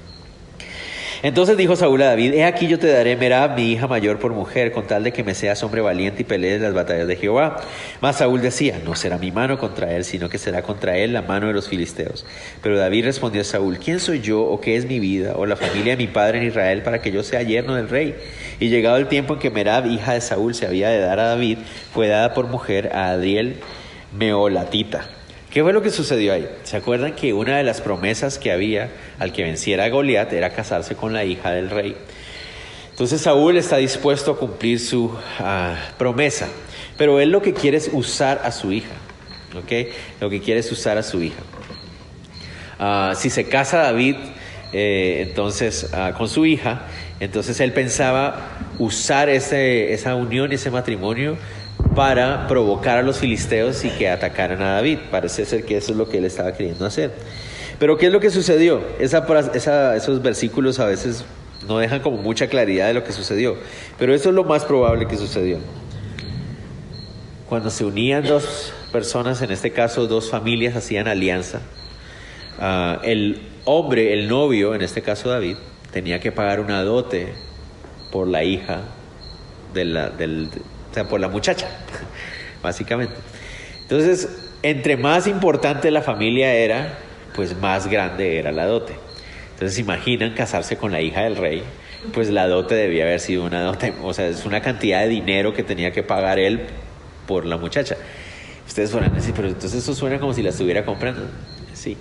[1.24, 4.34] Entonces dijo Saúl a David, he aquí yo te daré Merab, mi hija mayor, por
[4.34, 7.62] mujer, con tal de que me seas hombre valiente y pelees las batallas de Jehová.
[8.02, 11.22] Mas Saúl decía, no será mi mano contra él, sino que será contra él la
[11.22, 12.26] mano de los filisteos.
[12.62, 15.56] Pero David respondió a Saúl, ¿quién soy yo o qué es mi vida o la
[15.56, 18.14] familia de mi padre en Israel para que yo sea yerno del rey?
[18.60, 21.28] Y llegado el tiempo en que Merab, hija de Saúl, se había de dar a
[21.28, 21.56] David,
[21.94, 23.56] fue dada por mujer a Adriel
[24.12, 25.08] Meolatita.
[25.54, 26.48] ¿Qué fue lo que sucedió ahí?
[26.64, 28.90] ¿Se acuerdan que una de las promesas que había
[29.20, 31.96] al que venciera a Goliat era casarse con la hija del rey?
[32.90, 36.48] Entonces Saúl está dispuesto a cumplir su ah, promesa,
[36.98, 38.94] pero él lo que quiere es usar a su hija,
[39.56, 39.92] ¿ok?
[40.20, 41.42] Lo que quiere es usar a su hija.
[42.80, 44.16] Ah, si se casa David
[44.72, 46.86] eh, entonces ah, con su hija,
[47.20, 51.36] entonces él pensaba usar ese, esa unión, ese matrimonio
[51.94, 54.98] para provocar a los filisteos y que atacaran a David.
[55.10, 57.12] Parece ser que eso es lo que él estaba queriendo hacer.
[57.78, 58.82] Pero ¿qué es lo que sucedió?
[58.98, 61.24] esos versículos a veces
[61.68, 63.56] no dejan como mucha claridad de lo que sucedió.
[63.98, 65.58] Pero eso es lo más probable que sucedió.
[67.48, 71.60] Cuando se unían dos personas, en este caso dos familias, hacían alianza.
[72.58, 75.56] Ah, el hombre, el novio, en este caso David,
[75.92, 77.34] tenía que pagar una dote
[78.10, 78.82] por la hija
[79.72, 80.48] de la, del,
[80.94, 81.66] o sea, por la muchacha,
[82.62, 83.16] básicamente.
[83.82, 84.28] Entonces,
[84.62, 87.00] entre más importante la familia era,
[87.34, 88.94] pues más grande era la dote.
[89.54, 91.64] Entonces, imaginan casarse con la hija del rey,
[92.12, 95.52] pues la dote debía haber sido una dote, o sea, es una cantidad de dinero
[95.52, 96.60] que tenía que pagar él
[97.26, 97.96] por la muchacha.
[98.64, 101.22] Ustedes podrán decir, pero entonces eso suena como si la estuviera comprando.
[101.72, 101.96] Sí,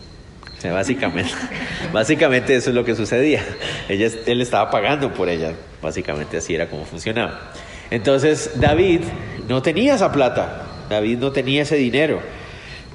[0.55, 1.31] o sea, básicamente,
[1.91, 3.43] básicamente eso es lo que sucedía.
[3.89, 7.51] Ella, él estaba pagando por ella, básicamente así era como funcionaba.
[7.91, 9.01] Entonces David
[9.47, 12.21] no tenía esa plata, David no tenía ese dinero.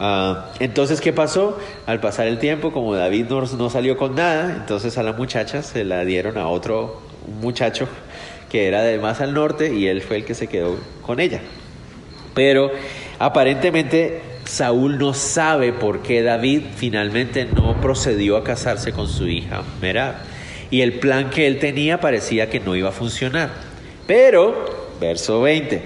[0.01, 1.59] Ah, entonces, ¿qué pasó?
[1.87, 5.85] Al pasar el tiempo, como David no, salió con nada, entonces a la muchacha se
[5.85, 7.03] la dieron a otro
[7.41, 7.89] muchacho
[8.49, 11.41] que era de más al norte y él fue el que se quedó con ella.
[12.35, 12.71] Pero
[13.19, 19.63] aparentemente Saúl no sabe por qué David finalmente no procedió a casarse con su hija
[19.83, 20.15] Merab.
[20.71, 23.51] Y el plan que él tenía parecía que no iba a funcionar.
[24.07, 25.83] Pero, verso 20,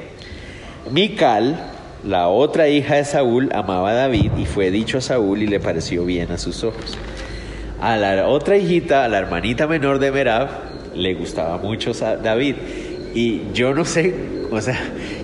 [0.90, 1.56] Mical,
[2.04, 5.60] la otra hija de Saúl amaba a David y fue dicho a Saúl y le
[5.60, 6.98] pareció bien a sus ojos.
[7.80, 10.48] A la otra hijita, a la hermanita menor de Merab,
[10.94, 12.56] le gustaba mucho David.
[13.14, 14.14] Y yo no sé,
[14.50, 14.78] o sea,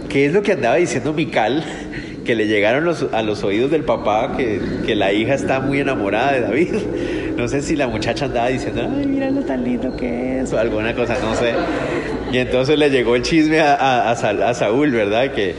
[0.08, 1.64] ¿qué es lo que andaba diciendo Mical?
[2.28, 6.32] Que le llegaron a los oídos del papá que, que, la hija está muy enamorada
[6.32, 6.74] de David.
[7.38, 10.58] No sé si la muchacha andaba diciendo, ay, mira lo tan lindo que es, o
[10.58, 11.54] alguna cosa, no sé.
[12.32, 15.32] Y entonces le llegó el chisme a, a, Saúl, ¿verdad?
[15.32, 15.54] Que,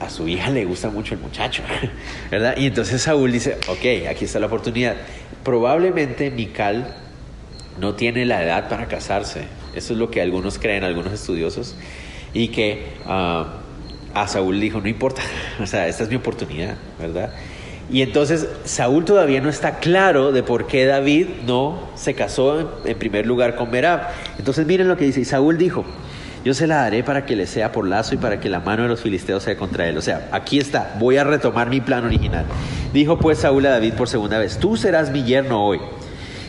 [0.00, 1.62] a su hija le gusta mucho el muchacho,
[2.30, 2.56] ¿verdad?
[2.56, 4.96] Y entonces Saúl dice, ok, aquí está la oportunidad.
[5.42, 6.94] Probablemente Mical
[7.80, 9.42] no tiene la edad para casarse.
[9.74, 11.76] Eso es lo que algunos creen, algunos estudiosos.
[12.32, 13.54] Y que ah,
[14.14, 15.22] a Saúl dijo, no importa,
[15.60, 17.32] o sea, esta es mi oportunidad, ¿verdad?
[17.90, 22.98] Y entonces Saúl todavía no está claro de por qué David no se casó en,
[22.98, 24.08] primer lugar con Merab.
[24.38, 25.86] Entonces miren lo que dice, y Saúl dijo,
[26.44, 28.82] yo se la daré para que le sea por lazo y para que la mano
[28.82, 29.96] de los filisteos sea contra él.
[29.96, 32.44] O sea, aquí está, voy a retomar mi plan original.
[32.92, 35.80] Dijo pues Saúl a David por segunda vez, tú serás mi yerno hoy.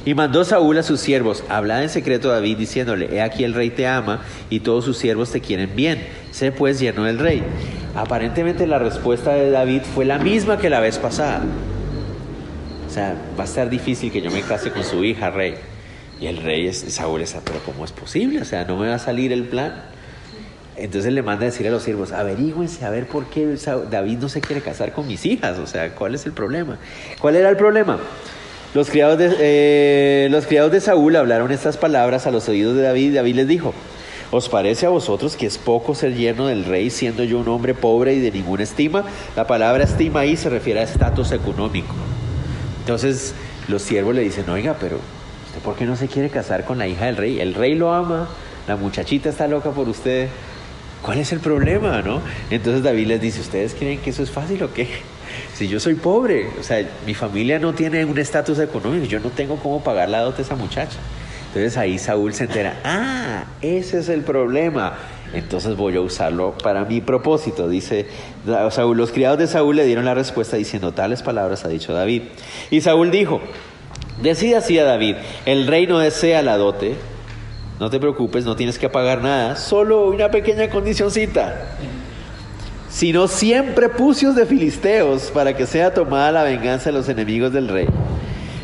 [0.05, 3.53] Y mandó Saúl a sus siervos, hablad en secreto a David diciéndole, he aquí el
[3.53, 7.43] rey te ama y todos sus siervos te quieren bien, sé pues yerno del rey.
[7.99, 11.41] Aparentemente la respuesta de David fue la misma que la vez pasada.
[12.87, 15.55] O sea, va a ser difícil que yo me case con su hija, rey.
[16.21, 18.41] Y el rey es, Saúl está, pero ¿cómo es posible?
[18.41, 19.83] O sea, no me va a salir el plan.
[20.77, 23.57] Entonces le manda a decir a los siervos, averígüense a ver por qué
[23.91, 25.59] David no se quiere casar con mis hijas.
[25.59, 26.77] O sea, ¿cuál es el problema?
[27.19, 27.99] ¿Cuál era el problema?
[28.73, 32.83] Los criados de, eh, los criados de Saúl hablaron estas palabras a los oídos de
[32.83, 33.73] David y David les dijo,
[34.31, 37.73] ¿os parece a vosotros que es poco ser yerno del rey siendo yo un hombre
[37.73, 39.03] pobre y de ninguna estima?
[39.35, 41.93] La palabra estima ahí se refiere a estatus económico.
[42.81, 43.33] Entonces
[43.67, 44.97] los siervos le dicen, oiga, pero
[45.63, 47.39] por qué no se quiere casar con la hija del rey?
[47.39, 48.29] El rey lo ama,
[48.67, 50.29] la muchachita está loca por usted.
[51.01, 52.21] ¿Cuál es el problema, no?
[52.49, 54.87] Entonces David les dice, ¿ustedes creen que eso es fácil o qué?
[55.53, 59.29] Si yo soy pobre, o sea, mi familia no tiene un estatus económico, yo no
[59.29, 60.97] tengo cómo pagar la dote a esa muchacha.
[61.49, 64.93] Entonces ahí Saúl se entera, ah, ese es el problema.
[65.33, 67.67] Entonces voy a usarlo para mi propósito.
[67.67, 68.07] Dice
[68.71, 72.23] Saúl, los criados de Saúl le dieron la respuesta diciendo, tales palabras ha dicho David.
[72.71, 73.41] Y Saúl dijo,
[74.21, 76.95] Decía así a David, el rey no desea la dote,
[77.79, 81.69] no te preocupes, no tienes que pagar nada, solo una pequeña condicioncita,
[82.89, 87.69] sino siempre pucios de filisteos para que sea tomada la venganza de los enemigos del
[87.69, 87.87] rey.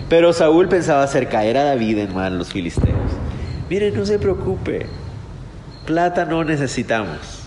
[0.10, 3.12] Pero Saúl pensaba hacer caer a David en manos los filisteos.
[3.70, 4.86] Miren, no se preocupe,
[5.86, 7.42] plata no necesitamos.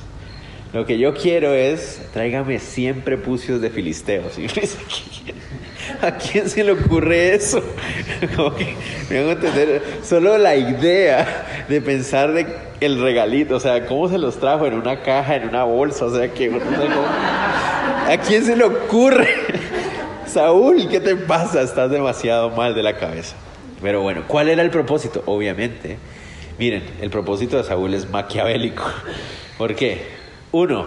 [0.72, 4.34] Lo que yo quiero es, tráigame siempre pucios de filisteos.
[6.02, 7.62] ¿A quién se le ocurre eso?
[9.10, 12.46] me hago entender, solo la idea de pensar de
[12.80, 16.14] el regalito, o sea, cómo se los trajo en una caja, en una bolsa, o
[16.14, 16.50] sea, que
[18.08, 19.28] ¿a quién se le ocurre?
[20.28, 21.62] Saúl, ¿qué te pasa?
[21.62, 23.36] Estás demasiado mal de la cabeza.
[23.82, 25.22] Pero bueno, ¿cuál era el propósito?
[25.26, 25.98] Obviamente,
[26.58, 28.82] Miren, el propósito de Saúl es maquiavélico.
[29.56, 30.06] ¿Por qué?
[30.50, 30.86] Uno,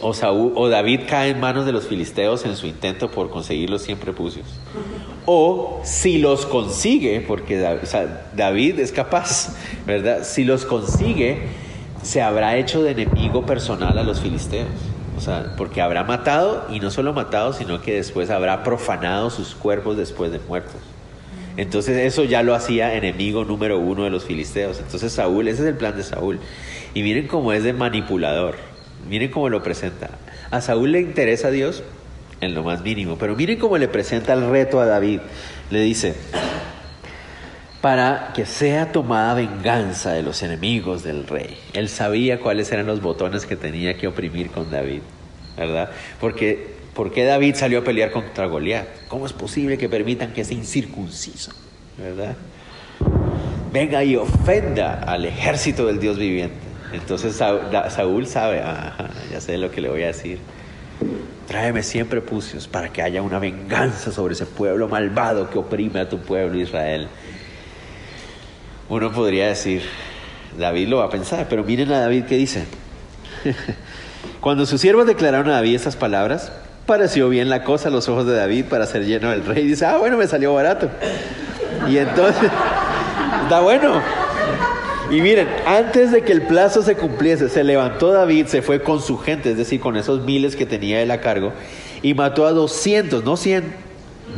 [0.00, 3.70] o, Saúl, o David cae en manos de los filisteos en su intento por conseguir
[3.70, 4.46] los 100 prepucios.
[5.26, 7.58] O si los consigue, porque
[8.36, 10.22] David es capaz, ¿verdad?
[10.22, 11.48] Si los consigue,
[12.04, 14.68] se habrá hecho de enemigo personal a los filisteos.
[15.18, 19.56] O sea, porque habrá matado y no solo matado, sino que después habrá profanado sus
[19.56, 20.80] cuerpos después de muertos.
[21.56, 24.78] Entonces eso ya lo hacía enemigo número uno de los filisteos.
[24.78, 26.38] Entonces Saúl, ese es el plan de Saúl.
[26.94, 28.54] Y miren cómo es de manipulador.
[29.08, 30.08] Miren cómo lo presenta.
[30.52, 31.82] A Saúl le interesa a Dios
[32.40, 35.18] en lo más mínimo, pero miren cómo le presenta el reto a David.
[35.72, 36.14] Le dice,
[37.80, 41.56] para que sea tomada venganza de los enemigos del rey.
[41.74, 45.00] Él sabía cuáles eran los botones que tenía que oprimir con David,
[45.56, 45.90] ¿verdad?
[46.20, 48.86] Porque ¿por qué David salió a pelear contra Goliat?
[49.06, 51.52] ¿Cómo es posible que permitan que sea incircunciso,
[51.96, 52.36] ¿verdad?
[53.72, 56.56] Venga y ofenda al ejército del Dios viviente.
[56.92, 58.62] Entonces Saúl sabe,
[59.30, 60.38] ya sé lo que le voy a decir.
[61.46, 66.08] Tráeme siempre pucios para que haya una venganza sobre ese pueblo malvado que oprime a
[66.08, 67.08] tu pueblo Israel.
[68.88, 69.82] Uno podría decir,
[70.58, 72.64] David lo va a pensar, pero miren a David que dice.
[74.40, 76.52] Cuando sus siervos declararon a David estas palabras,
[76.86, 79.66] pareció bien la cosa a los ojos de David para ser lleno del rey.
[79.66, 80.88] Dice, ah, bueno, me salió barato.
[81.88, 82.44] Y entonces,
[83.42, 84.00] está bueno.
[85.10, 89.00] Y miren, antes de que el plazo se cumpliese, se levantó David, se fue con
[89.00, 91.52] su gente, es decir, con esos miles que tenía él a cargo,
[92.02, 93.64] y mató a 200, no 100,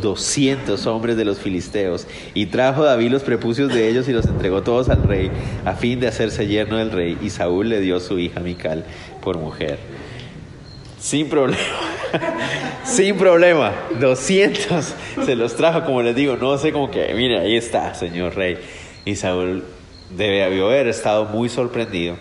[0.01, 4.63] 200 hombres de los filisteos, y trajo David los prepucios de ellos y los entregó
[4.63, 5.31] todos al rey,
[5.65, 8.85] a fin de hacerse yerno del rey, y Saúl le dio su hija Mical
[9.23, 9.79] por mujer.
[10.99, 11.63] Sin problema,
[12.85, 14.95] sin problema, 200
[15.25, 18.59] se los trajo, como les digo, no sé cómo que, mire, ahí está, señor rey.
[19.05, 19.65] Y Saúl
[20.11, 22.17] debe haber estado muy sorprendido.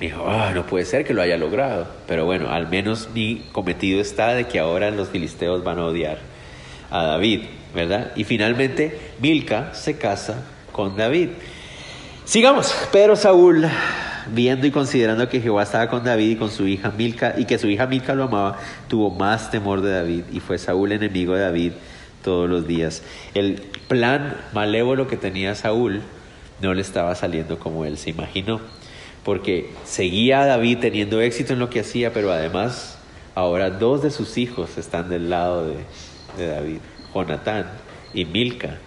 [0.00, 1.86] Dijo, ah, no puede ser que lo haya logrado.
[2.06, 6.18] Pero bueno, al menos mi cometido está de que ahora los filisteos van a odiar
[6.90, 7.42] a David,
[7.74, 8.12] ¿verdad?
[8.16, 11.30] Y finalmente Milca se casa con David.
[12.24, 13.66] Sigamos, pero Saúl,
[14.32, 17.58] viendo y considerando que Jehová estaba con David y con su hija Milca, y que
[17.58, 18.58] su hija Milca lo amaba,
[18.88, 21.72] tuvo más temor de David, y fue Saúl enemigo de David
[22.22, 23.02] todos los días.
[23.34, 26.00] El plan malévolo que tenía Saúl
[26.62, 28.60] no le estaba saliendo como él se imaginó,
[29.22, 32.98] porque seguía a David teniendo éxito en lo que hacía, pero además
[33.34, 35.76] ahora dos de sus hijos están del lado de,
[36.36, 36.78] de David,
[37.14, 37.66] Jonatán
[38.12, 38.78] y Milca.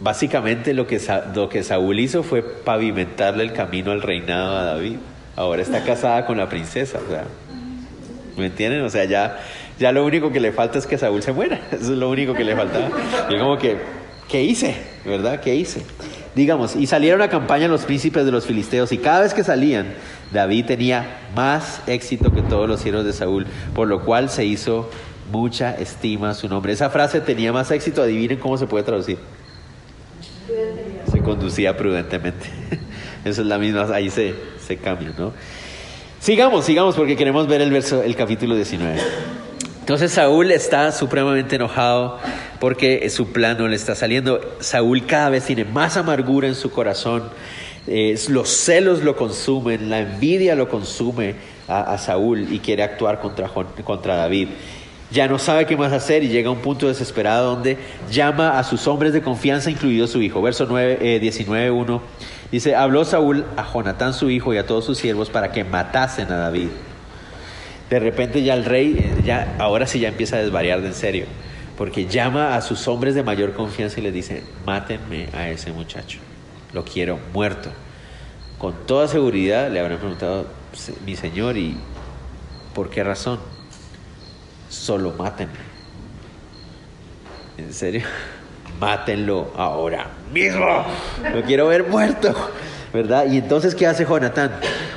[0.00, 1.00] Básicamente lo que,
[1.34, 4.96] lo que Saúl hizo fue pavimentarle el camino al reinado a David.
[5.36, 6.98] Ahora está casada con la princesa,
[8.36, 8.82] ¿me entienden?
[8.82, 9.38] O sea, ya,
[9.78, 11.60] ya lo único que le falta es que Saúl se muera.
[11.70, 12.88] Eso es lo único que le faltaba.
[13.28, 13.76] Y como que,
[14.28, 14.76] ¿qué hice?
[15.04, 15.40] ¿Verdad?
[15.40, 15.82] ¿Qué hice?
[16.34, 19.94] Digamos, y salieron a campaña los príncipes de los filisteos y cada vez que salían,
[20.32, 24.88] David tenía más éxito que todos los siervos de Saúl, por lo cual se hizo
[25.30, 26.72] mucha estima su nombre.
[26.72, 29.18] Esa frase tenía más éxito, adivinen cómo se puede traducir.
[31.10, 32.46] Se conducía prudentemente.
[33.24, 35.32] Eso es la misma, ahí se, se cambia, ¿no?
[36.20, 39.00] Sigamos, sigamos, porque queremos ver el verso, el capítulo 19.
[39.80, 42.18] Entonces Saúl está supremamente enojado
[42.60, 44.40] porque su plan no le está saliendo.
[44.60, 47.30] Saúl cada vez tiene más amargura en su corazón.
[47.86, 51.36] los celos lo consumen, la envidia lo consume
[51.68, 54.48] a, a Saúl y quiere actuar contra, contra David
[55.10, 57.78] ya no sabe qué más hacer y llega a un punto desesperado donde
[58.10, 60.42] llama a sus hombres de confianza, incluido su hijo.
[60.42, 62.02] Verso 9, eh, 19, 1.
[62.52, 66.30] Dice, habló Saúl a Jonatán su hijo y a todos sus siervos para que matasen
[66.30, 66.68] a David.
[67.88, 70.94] De repente ya el rey, eh, ya, ahora sí ya empieza a desvariar de en
[70.94, 71.24] serio,
[71.78, 76.18] porque llama a sus hombres de mayor confianza y les dice, mátenme a ese muchacho,
[76.74, 77.70] lo quiero muerto.
[78.58, 80.46] Con toda seguridad le habrán preguntado,
[81.06, 81.76] mi señor, ¿y
[82.74, 83.38] por qué razón?
[84.68, 85.54] Solo mátenlo.
[87.56, 88.02] ¿En serio?
[88.80, 90.84] Mátenlo ahora mismo.
[91.34, 92.34] Lo quiero ver muerto.
[92.92, 93.26] ¿Verdad?
[93.26, 94.52] Y entonces, ¿qué hace Jonatán?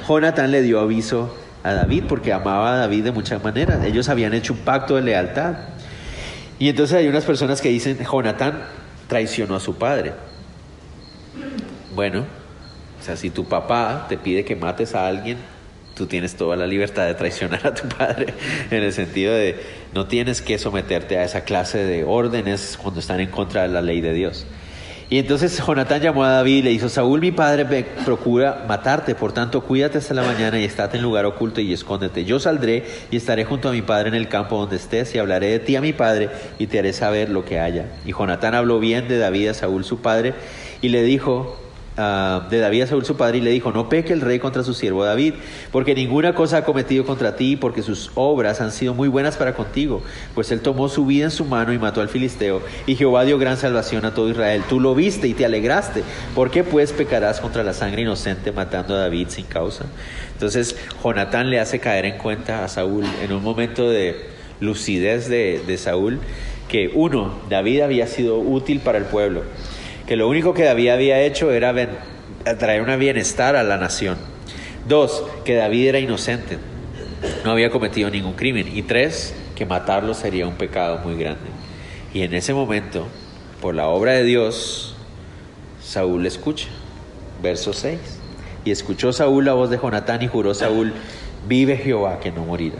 [0.07, 3.83] Jonatán le dio aviso a David porque amaba a David de muchas maneras.
[3.83, 5.55] Ellos habían hecho un pacto de lealtad.
[6.57, 8.63] Y entonces hay unas personas que dicen, Jonatán
[9.07, 10.13] traicionó a su padre.
[11.95, 12.25] Bueno,
[12.99, 15.37] o sea, si tu papá te pide que mates a alguien,
[15.95, 18.33] tú tienes toda la libertad de traicionar a tu padre,
[18.71, 19.59] en el sentido de
[19.93, 23.81] no tienes que someterte a esa clase de órdenes cuando están en contra de la
[23.81, 24.45] ley de Dios.
[25.11, 27.65] Y entonces Jonatán llamó a David y le dijo, Saúl mi padre
[28.05, 32.23] procura matarte, por tanto cuídate hasta la mañana y estate en lugar oculto y escóndete.
[32.23, 35.47] Yo saldré y estaré junto a mi padre en el campo donde estés y hablaré
[35.49, 36.29] de ti a mi padre
[36.59, 37.87] y te haré saber lo que haya.
[38.05, 40.33] Y Jonatán habló bien de David a Saúl su padre
[40.81, 41.60] y le dijo,
[42.01, 44.63] ah, de David a Saúl su padre y le dijo, no peque el rey contra
[44.63, 45.35] su siervo David,
[45.71, 49.53] porque ninguna cosa ha cometido contra ti, porque sus obras han sido muy buenas para
[49.53, 50.01] contigo,
[50.33, 53.37] pues él tomó su vida en su mano y mató al filisteo, y Jehová dio
[53.37, 54.63] gran salvación a todo Israel.
[54.67, 58.95] Tú lo viste y te alegraste, ¿por qué pues pecarás contra la sangre inocente matando
[58.95, 59.85] a David sin causa?
[60.33, 65.61] Entonces Jonatán le hace caer en cuenta a Saúl en un momento de lucidez de,
[65.65, 66.19] de Saúl,
[66.67, 69.43] que uno, David había sido útil para el pueblo,
[70.11, 71.73] que lo único que David había hecho era
[72.59, 74.17] traer un bienestar a la nación.
[74.85, 76.57] Dos, que David era inocente,
[77.45, 78.67] no había cometido ningún crimen.
[78.75, 81.45] Y tres, que matarlo sería un pecado muy grande.
[82.13, 83.07] Y en ese momento,
[83.61, 84.97] por la obra de Dios,
[85.81, 86.67] Saúl escucha.
[87.41, 87.97] Verso 6.
[88.65, 90.91] Y escuchó Saúl la voz de Jonatán y juró Saúl,
[91.47, 92.79] vive Jehová que no morirá.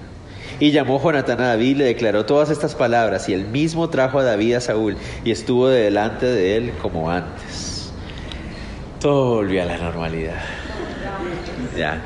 [0.62, 4.20] Y llamó Jonatán a David y le declaró todas estas palabras, y él mismo trajo
[4.20, 4.96] a David a Saúl,
[5.26, 7.92] y estuvo delante de él como antes.
[9.00, 10.40] Todo volvió a la normalidad.
[11.76, 12.04] Ya.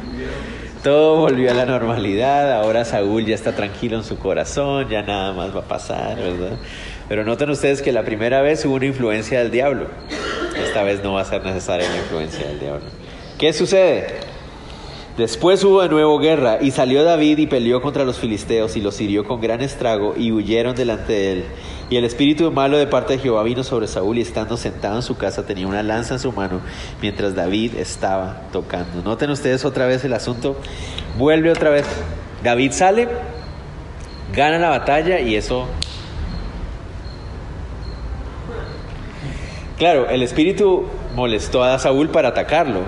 [0.83, 5.33] Todo volvió a la normalidad, ahora Saúl ya está tranquilo en su corazón, ya nada
[5.33, 6.57] más va a pasar, ¿verdad?
[7.09, 9.87] Pero noten ustedes que la primera vez hubo una influencia del diablo.
[10.63, 12.85] Esta vez no va a ser necesaria la influencia del diablo.
[13.37, 14.24] ¿Qué sucede?
[15.17, 18.99] Después hubo de nuevo guerra, y salió David y peleó contra los filisteos, y los
[18.99, 21.45] hirió con gran estrago, y huyeron delante de él.
[21.89, 25.03] Y el espíritu malo de parte de Jehová vino sobre Saúl, y estando sentado en
[25.03, 26.59] su casa tenía una lanza en su mano,
[27.01, 29.01] mientras David estaba tocando.
[29.03, 30.57] Noten ustedes otra vez el asunto.
[31.17, 31.85] Vuelve otra vez.
[32.43, 33.07] David sale,
[34.33, 35.65] gana la batalla, y eso...
[39.77, 42.81] Claro, el espíritu molestó a Saúl para atacarlo,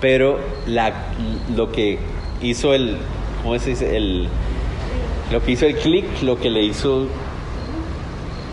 [0.00, 0.38] pero
[1.54, 1.98] lo que
[2.42, 2.96] hizo el,
[3.42, 4.00] ¿cómo se dice?
[5.30, 7.06] Lo que hizo el clic, lo que le hizo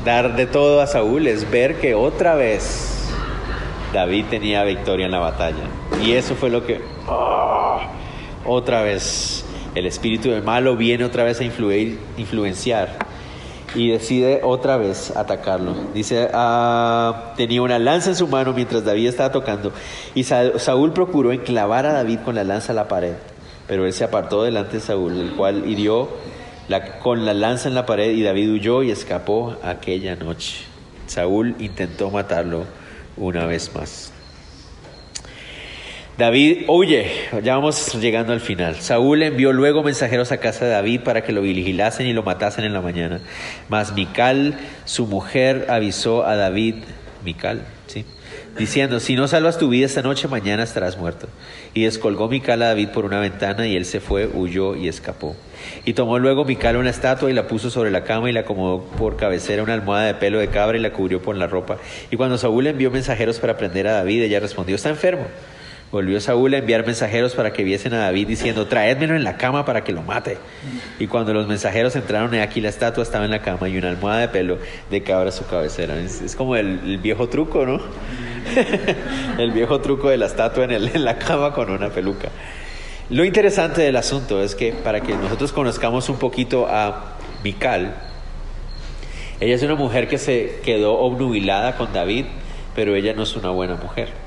[0.06, 3.10] dar de todo a Saúl es ver que otra vez
[3.94, 5.64] David tenía victoria en la batalla.
[6.04, 7.90] Y eso fue lo que, ¡ah!
[8.46, 9.46] otra vez,
[9.76, 12.98] el espíritu de malo viene otra vez a influir, influenciar
[13.76, 15.74] y decide otra vez atacarlo.
[15.94, 19.72] Dice, ah, tenía una lanza en su mano mientras David estaba tocando
[20.16, 23.16] y Saúl procuró enclavar a David con la lanza a la pared,
[23.68, 26.10] pero él se apartó delante de Saúl, el cual hirió
[27.02, 30.66] con la lanza en la pared y David huyó y escapó aquella noche.
[31.08, 32.66] Saúl intentó matarlo
[33.16, 34.12] una vez más.
[36.18, 37.12] David huye,
[37.44, 38.78] ya vamos llegando al final.
[38.78, 42.66] Saúl envió luego mensajeros a casa de David para que lo vigilasen y lo matasen
[42.66, 43.20] en la mañana.
[43.70, 46.76] Mas Mical, su mujer, avisó a David,
[47.24, 48.04] Mical, ¿sí?
[48.58, 51.28] diciendo, si no salvas tu vida esta noche, mañana estarás muerto.
[51.76, 55.36] Y descolgó Mical a David por una ventana y él se fue, huyó y escapó.
[55.86, 58.84] Y tomó luego Mical una estatua y la puso sobre la cama y la acomodó
[58.84, 61.78] por cabecera una almohada de pelo de cabra y la cubrió con la ropa.
[62.10, 65.28] Y cuando Saúl envió mensajeros para prender a David, ella respondió, está enfermo.
[65.90, 69.64] Volvió Saúl a enviar mensajeros para que viesen a David diciendo, traédmelo en la cama
[69.64, 70.38] para que lo mate.
[71.00, 74.20] Y cuando los mensajeros entraron, aquí la estatua estaba en la cama y una almohada
[74.20, 74.58] de pelo
[74.92, 75.98] de cabra a su cabecera.
[75.98, 77.80] Es, como el, viejo truco, ¿no?
[79.38, 82.30] el viejo truco de la estatua en, en la cama con una peluca.
[83.10, 87.16] Lo interesante del asunto es que para que nosotros conozcamos un poquito a
[87.46, 87.96] Mical,
[89.40, 92.26] ella es una mujer que se quedó obnubilada con David,
[92.76, 94.27] pero ella no es una buena mujer.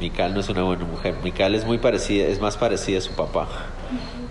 [0.00, 1.14] Mical no es una buena mujer.
[1.22, 3.48] Mical es muy parecida, es más parecida a su papá,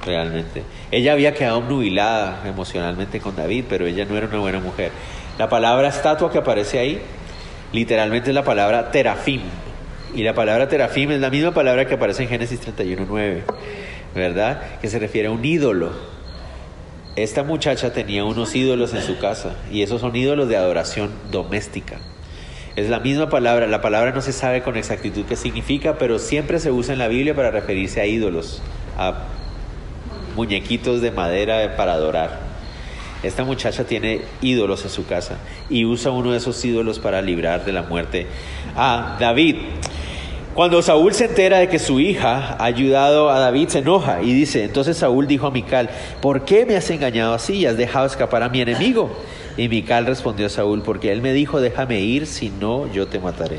[0.06, 0.64] realmente.
[0.92, 4.92] Ella había quedado nubilada emocionalmente con David, pero ella no era una buena mujer.
[5.38, 7.02] La palabra estatua que aparece ahí,
[7.74, 9.42] literalmente es la palabra terafim.
[10.16, 13.42] Y la palabra terafim es la misma palabra que aparece en Génesis 31.9,
[14.16, 14.80] ¿verdad?
[14.80, 15.92] Que se refiere a un ídolo.
[17.18, 21.98] Esta muchacha tenía unos ídolos en su casa y esos son ídolos de adoración doméstica.
[22.78, 26.60] Es la misma palabra, la palabra no se sabe con exactitud qué significa, pero siempre
[26.60, 28.62] se usa en la Biblia para referirse a ídolos,
[29.00, 29.24] a
[30.36, 32.40] muñequitos de madera para adorar.
[33.24, 35.40] Esta muchacha tiene ídolos en su casa
[35.72, 38.28] y usa uno de esos ídolos para librar de la muerte
[38.76, 39.56] a David.
[40.54, 44.34] Cuando Saúl se entera de que su hija ha ayudado a David, se enoja y
[44.36, 45.90] dice, entonces Saúl dijo a Mical,
[46.22, 49.18] ¿por qué me has engañado así y has dejado escapar a mi enemigo?
[49.58, 53.20] Y Mical respondió a Saúl, porque él me dijo, déjame ir, si no, yo te
[53.20, 53.58] mataré.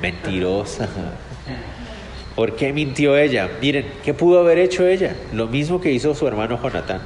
[0.00, 0.88] Mentirosa.
[2.34, 3.50] ¿Por qué mintió ella?
[3.60, 5.14] Miren, ¿qué pudo haber hecho ella?
[5.34, 7.02] Lo mismo que hizo su hermano Jonatán.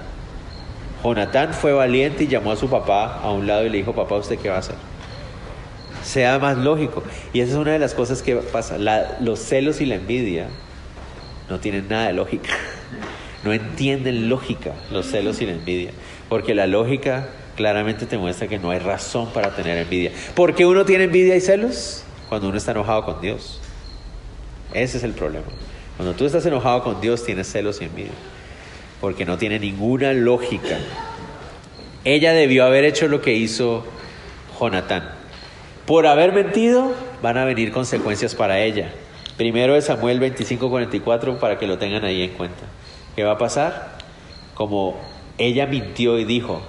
[1.02, 4.14] Jonatán fue valiente y llamó a su papá a un lado y le dijo, papá,
[4.16, 4.76] ¿usted qué va a hacer?
[6.04, 7.02] Sea más lógico.
[7.32, 8.78] Y esa es una de las cosas que pasa.
[9.20, 10.46] los celos y la envidia
[11.50, 12.50] no tienen nada de lógica.
[13.44, 15.92] No entienden lógica los celos y la envidia.
[16.28, 20.12] Porque la lógica claramente te muestra que no hay razón para tener envidia.
[20.34, 22.04] ¿Por qué uno tiene envidia y celos?
[22.28, 23.60] Cuando uno está enojado con Dios.
[24.72, 25.46] Ese es el problema.
[25.96, 28.12] Cuando tú estás enojado con Dios, tienes celos y envidia.
[29.00, 30.78] Porque no tiene ninguna lógica.
[32.04, 33.84] Ella debió haber hecho lo que hizo
[34.60, 35.10] Jonatán.
[35.86, 36.92] Por haber mentido,
[37.22, 38.92] van a venir consecuencias para ella.
[39.36, 42.64] Primero de Samuel 25:44 para que lo tengan ahí en cuenta.
[43.14, 43.98] ¿Qué va a pasar?
[44.54, 44.98] Como
[45.38, 46.62] ella mintió y dijo,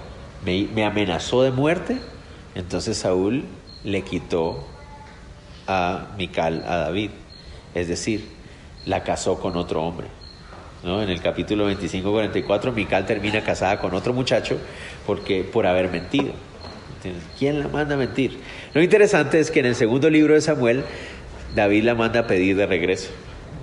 [0.44, 1.98] me, me amenazó de muerte,
[2.54, 3.44] entonces Saúl
[3.84, 4.66] le quitó
[5.66, 7.10] a Mical, a David.
[7.74, 8.24] Es decir,
[8.86, 10.08] la casó con otro hombre.
[10.82, 11.02] ¿no?
[11.02, 14.58] En el capítulo 25, 44, Mical termina casada con otro muchacho
[15.06, 16.32] porque, por haber mentido.
[17.38, 18.40] ¿Quién la manda a mentir?
[18.74, 20.84] Lo interesante es que en el segundo libro de Samuel,
[21.54, 23.10] David la manda a pedir de regreso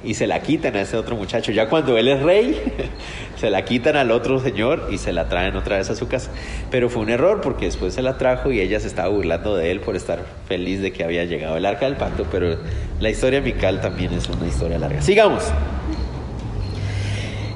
[0.06, 1.52] y se la quitan a ese otro muchacho.
[1.52, 2.62] Ya cuando él es rey,
[3.38, 6.32] se la quitan al otro señor y se la traen otra vez a su casa.
[6.72, 9.72] Pero fue un error porque después se la trajo y ella se estaba burlando de
[9.72, 12.26] él por estar feliz de que había llegado el arca del pacto.
[12.32, 12.58] Pero
[13.00, 15.02] la historia Mical también es una historia larga.
[15.02, 15.44] Sigamos.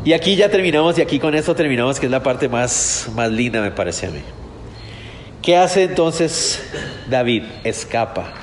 [0.04, 3.30] Y aquí ya terminamos y aquí con esto terminamos, que es la parte más, más
[3.30, 4.22] linda me parece a mí.
[5.42, 6.64] ¿Qué hace entonces
[7.10, 7.44] David?
[7.64, 8.34] Escapa.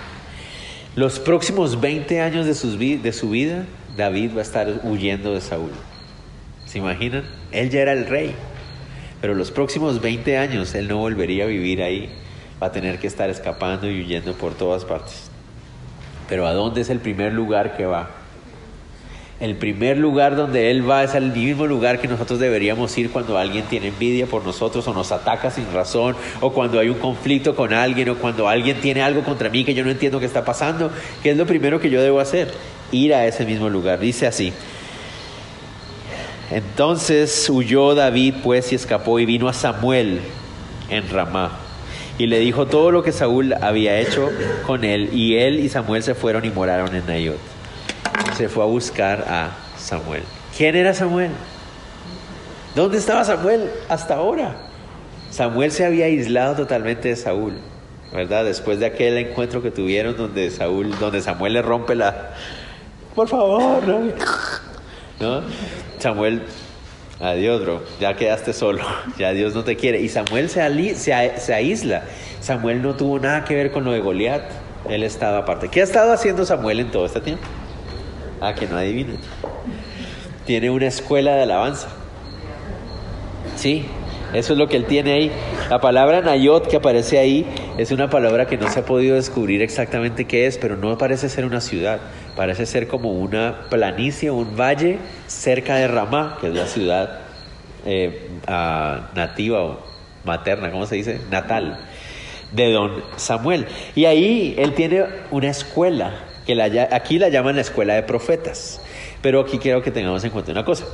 [0.95, 3.67] Los próximos 20 años de, sus, de su vida
[3.97, 5.71] David va a estar huyendo de Saúl.
[6.67, 7.25] ¿Se imaginan?
[7.53, 8.35] Él ya era el rey,
[9.21, 12.11] pero los próximos 20 años él no volvería a vivir ahí.
[12.63, 15.31] Va a tener que estar escapando y huyendo por todas partes.
[16.29, 18.11] Pero ¿a dónde es el primer lugar que va?
[19.39, 23.37] El primer lugar donde Él va es al mismo lugar que nosotros deberíamos ir cuando
[23.37, 27.55] alguien tiene envidia por nosotros o nos ataca sin razón o cuando hay un conflicto
[27.55, 30.43] con alguien o cuando alguien tiene algo contra mí que yo no entiendo qué está
[30.43, 30.91] pasando.
[31.23, 32.51] ¿Qué es lo primero que yo debo hacer?
[32.93, 33.99] Ir a ese mismo lugar.
[33.99, 34.53] Dice así.
[36.51, 40.21] Entonces huyó David pues y escapó y vino a Samuel
[40.89, 41.59] en Ramá
[42.19, 44.31] y le dijo todo lo que Saúl había hecho
[44.65, 47.57] con él y él y Samuel se fueron y moraron en Nayot
[48.37, 50.23] se fue a buscar a Samuel.
[50.57, 51.31] ¿Quién era Samuel?
[52.75, 54.57] ¿Dónde estaba Samuel hasta ahora?
[55.31, 57.55] Samuel se había aislado totalmente de Saúl,
[58.13, 58.45] ¿verdad?
[58.45, 62.35] Después de aquel encuentro que tuvieron donde Saúl, donde Samuel le rompe la,
[63.17, 63.83] por favor,
[65.19, 65.43] ¿no?
[65.99, 66.43] Samuel,
[67.19, 68.85] adiós, bro, ya quedaste solo,
[69.19, 70.01] ya Dios no te quiere.
[70.03, 72.03] Y Samuel se, se, se aísla.
[72.41, 74.43] Samuel no tuvo nada que ver con lo de Goliat,
[74.89, 75.69] él estaba aparte.
[75.69, 77.43] ¿Qué ha estado haciendo Samuel en todo este tiempo?
[78.41, 79.19] Ah, que no adivinen.
[80.45, 81.89] Tiene una escuela de alabanza.
[83.57, 83.87] Sí,
[84.35, 85.33] eso es lo que él tiene ahí.
[85.71, 87.47] La palabra Nayot que aparece ahí
[87.79, 91.31] es una palabra que no se ha podido descubrir exactamente qué es, pero no parece
[91.31, 92.01] ser una ciudad.
[92.37, 97.21] Parece ser como una planicie, un valle cerca de Ramá, que es la ciudad
[97.87, 99.81] eh, nativa o
[100.25, 101.21] materna, ¿cómo se dice?
[101.31, 101.79] Natal
[102.53, 103.67] de don Samuel.
[103.95, 106.15] Y ahí él tiene una escuela
[106.47, 106.61] que
[106.93, 108.81] aquí la llaman la escuela de profetas.
[109.23, 110.85] Pero aquí quiero que tengamos en cuenta una cosa.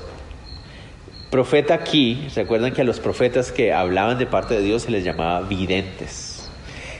[1.30, 5.03] Profeta aquí, recuerdan que a los profetas que hablaban de parte de Dios se les
[5.03, 6.32] llamaba videntes.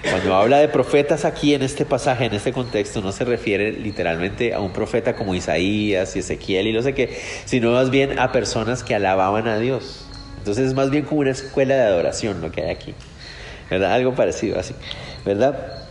[0.09, 4.53] Cuando habla de profetas aquí en este pasaje, en este contexto, no se refiere literalmente
[4.53, 8.33] a un profeta como Isaías y Ezequiel y no sé qué, sino más bien a
[8.33, 10.05] personas que alababan a Dios.
[10.39, 12.95] Entonces es más bien como una escuela de adoración lo que hay aquí.
[13.71, 13.93] ¿Verdad?
[13.93, 14.75] Algo parecido así.
[15.25, 15.87] ¿Verdad?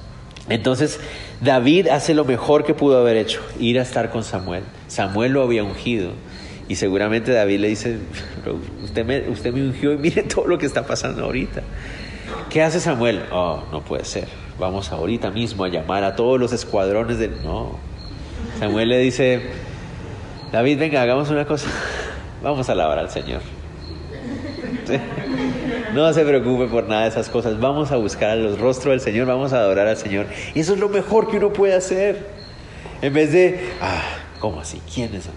[0.49, 0.99] Entonces,
[1.39, 4.63] David hace lo mejor que pudo haber hecho, ir a estar con Samuel.
[4.87, 6.11] Samuel lo había ungido.
[6.67, 7.97] Y seguramente David le dice,
[8.83, 11.63] usted me, usted me ungió y mire todo lo que está pasando ahorita.
[12.51, 13.23] ¿Qué hace Samuel?
[13.31, 14.27] Oh, no puede ser.
[14.59, 17.41] Vamos ahorita mismo a llamar a todos los escuadrones del...
[17.43, 17.79] No.
[18.59, 19.41] Samuel le dice,
[20.51, 21.69] David, venga, hagamos una cosa.
[22.43, 23.41] Vamos a alabar al Señor.
[25.93, 27.59] No se preocupe por nada de esas cosas.
[27.59, 30.25] Vamos a buscar a los rostros del Señor, vamos a adorar al Señor.
[30.55, 32.27] Y eso es lo mejor que uno puede hacer.
[33.01, 34.01] En vez de, ah,
[34.39, 34.81] ¿cómo así?
[34.93, 35.27] ¿Quién es?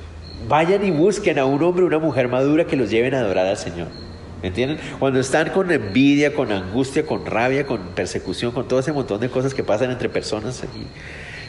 [0.47, 3.47] Vayan y busquen a un hombre o una mujer madura que los lleven a adorar
[3.47, 3.89] al Señor.
[4.45, 4.78] ¿Entienden?
[4.99, 9.30] Cuando están con envidia, con angustia, con rabia, con persecución, con todo ese montón de
[9.30, 10.62] cosas que pasan entre personas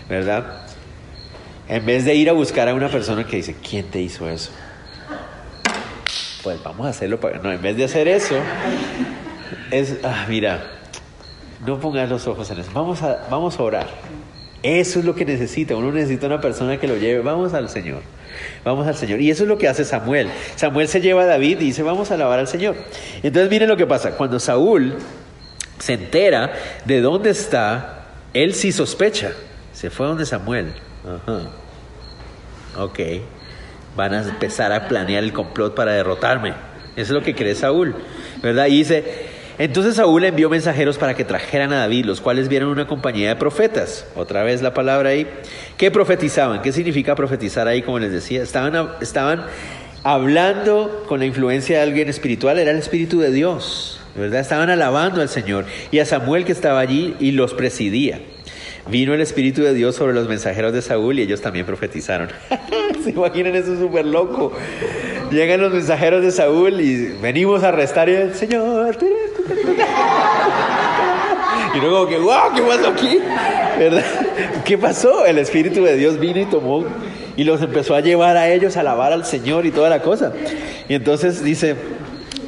[0.07, 0.61] ¿verdad?
[1.67, 4.51] En vez de ir a buscar a una persona que dice, ¿quién te hizo eso?
[6.45, 7.39] pues vamos a hacerlo para...
[7.39, 8.35] No, en vez de hacer eso,
[9.71, 10.63] es, ah, mira,
[11.65, 13.87] no pongas los ojos en eso, vamos a, vamos a orar.
[14.61, 18.03] Eso es lo que necesita, uno necesita una persona que lo lleve, vamos al Señor,
[18.63, 19.21] vamos al Señor.
[19.21, 20.29] Y eso es lo que hace Samuel.
[20.55, 22.75] Samuel se lleva a David y dice, vamos a alabar al Señor.
[23.23, 24.95] Entonces miren lo que pasa, cuando Saúl
[25.79, 26.53] se entera
[26.85, 29.31] de dónde está, él sí sospecha,
[29.73, 30.73] se fue donde Samuel.
[31.03, 31.49] Ajá.
[32.77, 32.99] Ok
[33.95, 36.49] van a empezar a planear el complot para derrotarme.
[36.49, 36.55] Eso
[36.95, 37.95] es lo que cree Saúl,
[38.41, 38.67] ¿verdad?
[38.67, 39.27] Y dice,
[39.57, 43.35] Entonces Saúl envió mensajeros para que trajeran a David, los cuales vieron una compañía de
[43.37, 45.27] profetas, otra vez la palabra ahí,
[45.77, 46.61] que profetizaban.
[46.61, 47.81] ¿Qué significa profetizar ahí?
[47.81, 49.45] Como les decía, estaban, estaban
[50.03, 54.41] hablando con la influencia de alguien espiritual, era el Espíritu de Dios, ¿verdad?
[54.41, 58.19] Estaban alabando al Señor y a Samuel que estaba allí y los presidía.
[58.87, 62.29] Vino el Espíritu de Dios sobre los mensajeros de Saúl y ellos también profetizaron.
[63.03, 64.53] ¿Se imaginan eso súper loco?
[65.31, 68.95] Llegan los mensajeros de Saúl y venimos a arrestar y el Señor.
[71.75, 73.19] Y luego que, wow, ¿qué pasó aquí?
[73.77, 74.03] ¿Verdad?
[74.63, 75.25] ¿Qué pasó?
[75.25, 76.85] El Espíritu de Dios vino y tomó
[77.35, 80.31] y los empezó a llevar a ellos a alabar al Señor y toda la cosa.
[80.87, 81.75] Y entonces dice,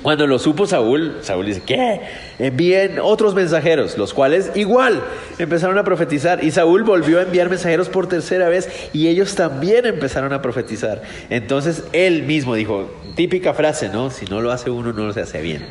[0.02, 2.02] cuando lo supo Saúl, Saúl dice, ¿qué?
[2.40, 5.02] Envíen otros mensajeros, los cuales igual
[5.40, 6.44] empezaron a profetizar.
[6.44, 11.02] Y Saúl volvió a enviar mensajeros por tercera vez y ellos también empezaron a profetizar.
[11.30, 14.10] Entonces él mismo dijo, típica frase, ¿no?
[14.10, 15.66] Si no lo hace uno, no lo se hace bien.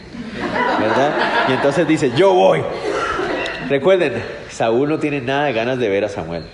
[0.80, 1.14] ¿Verdad?
[1.48, 2.62] Y entonces dice, yo voy.
[3.68, 4.12] Recuerden,
[4.50, 6.44] Saúl no tiene nada de ganas de ver a Samuel.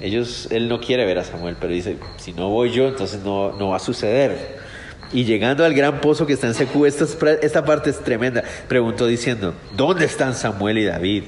[0.00, 3.52] Ellos, él no quiere ver a Samuel, pero dice, si no voy yo, entonces no,
[3.52, 4.58] no va a suceder.
[5.12, 7.04] Y llegando al gran pozo que está en Secú, esta,
[7.42, 11.22] esta parte es tremenda, preguntó diciendo, ¿dónde están Samuel y David?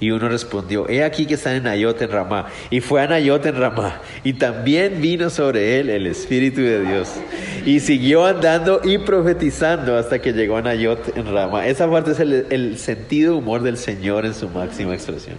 [0.00, 2.48] Y uno respondió, he aquí que están en Nayot en Ramá.
[2.68, 4.02] Y fue a Nayot en Ramá.
[4.24, 7.08] Y también vino sobre él el Espíritu de Dios.
[7.64, 11.66] Y siguió andando y profetizando hasta que llegó a Nayot en Ramá.
[11.68, 15.36] Esa parte es el, el sentido humor del Señor en su máxima expresión.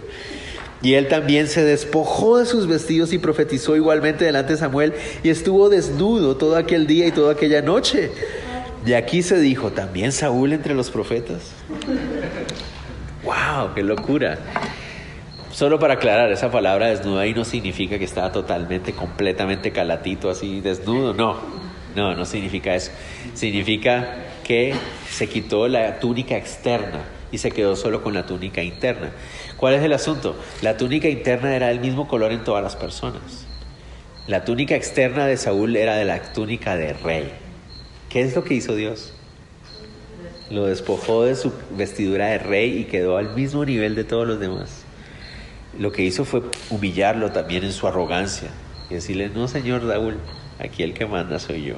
[0.86, 4.92] Y él también se despojó de sus vestidos y profetizó igualmente delante de Samuel
[5.24, 8.12] y estuvo desnudo todo aquel día y toda aquella noche.
[8.86, 11.50] Y aquí se dijo, ¿también Saúl entre los profetas?
[13.24, 13.74] ¡Wow!
[13.74, 14.38] ¡Qué locura!
[15.50, 20.60] Solo para aclarar, esa palabra desnudo ahí no significa que estaba totalmente, completamente calatito, así
[20.60, 21.14] desnudo.
[21.14, 21.34] No,
[21.96, 22.92] no, no significa eso.
[23.34, 24.72] Significa que
[25.10, 29.10] se quitó la túnica externa y se quedó solo con la túnica interna.
[29.56, 30.36] ¿Cuál es el asunto?
[30.62, 33.46] La túnica interna era del mismo color en todas las personas.
[34.26, 37.30] La túnica externa de Saúl era de la túnica de rey.
[38.08, 39.12] ¿Qué es lo que hizo Dios?
[40.50, 44.40] Lo despojó de su vestidura de rey y quedó al mismo nivel de todos los
[44.40, 44.84] demás.
[45.78, 48.48] Lo que hizo fue humillarlo también en su arrogancia
[48.90, 50.16] y decirle, no, señor Saúl,
[50.58, 51.74] aquí el que manda soy yo.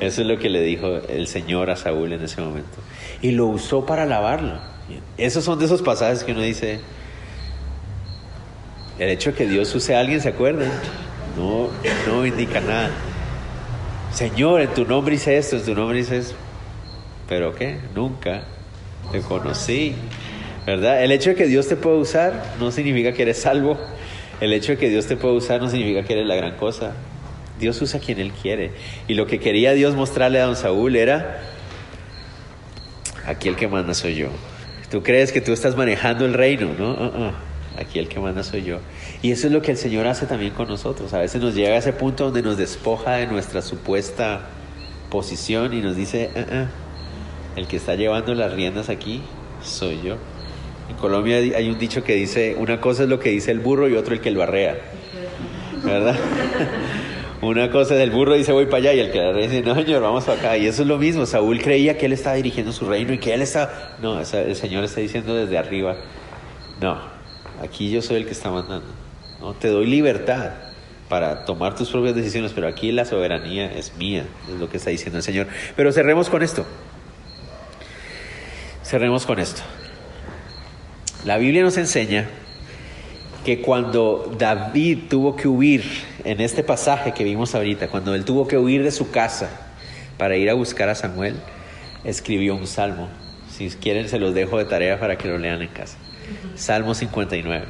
[0.00, 2.78] Eso es lo que le dijo el Señor a Saúl en ese momento.
[3.22, 4.58] Y lo usó para alabarlo.
[5.16, 6.80] Esos son de esos pasajes que uno dice,
[8.98, 10.70] el hecho de que Dios use a alguien, ¿se acuerdan?
[11.36, 11.68] No,
[12.06, 12.90] no indica nada.
[14.12, 16.34] Señor, en tu nombre hice esto, en tu nombre hice eso.
[17.28, 17.78] ¿Pero qué?
[17.94, 18.44] Nunca
[19.12, 19.94] te conocí.
[20.64, 21.02] ¿Verdad?
[21.02, 23.78] El hecho de que Dios te pueda usar no significa que eres salvo.
[24.40, 26.94] El hecho de que Dios te pueda usar no significa que eres la gran cosa.
[27.60, 28.72] Dios usa quien Él quiere.
[29.08, 31.40] Y lo que quería Dios mostrarle a don Saúl era,
[33.26, 34.28] aquí el que manda soy yo.
[34.90, 36.92] Tú crees que tú estás manejando el reino, ¿no?
[36.92, 37.32] Uh-uh.
[37.78, 38.78] Aquí el que manda soy yo.
[39.20, 41.12] Y eso es lo que el Señor hace también con nosotros.
[41.12, 44.46] A veces nos llega a ese punto donde nos despoja de nuestra supuesta
[45.10, 47.58] posición y nos dice, uh-uh.
[47.58, 49.22] el que está llevando las riendas aquí
[49.62, 50.16] soy yo.
[50.88, 53.88] En Colombia hay un dicho que dice, una cosa es lo que dice el burro
[53.88, 54.76] y otro el que lo arrea.
[55.82, 56.16] ¿Verdad?
[57.46, 60.02] Una cosa es el burro dice voy para allá y el que dice no señor
[60.02, 62.86] vamos para acá y eso es lo mismo Saúl creía que él estaba dirigiendo su
[62.86, 65.96] reino y que él está no el Señor está diciendo desde arriba
[66.80, 66.98] no
[67.62, 68.88] aquí yo soy el que está mandando
[69.40, 70.54] no te doy libertad
[71.08, 74.90] para tomar tus propias decisiones pero aquí la soberanía es mía es lo que está
[74.90, 75.46] diciendo el Señor.
[75.76, 76.66] Pero cerremos con esto.
[78.82, 79.62] Cerremos con esto.
[81.24, 82.28] La Biblia nos enseña
[83.46, 85.84] que cuando David tuvo que huir,
[86.24, 89.48] en este pasaje que vimos ahorita, cuando él tuvo que huir de su casa
[90.18, 91.36] para ir a buscar a Samuel,
[92.02, 93.08] escribió un salmo.
[93.48, 95.96] Si quieren, se los dejo de tarea para que lo lean en casa.
[96.56, 97.66] Salmo 59.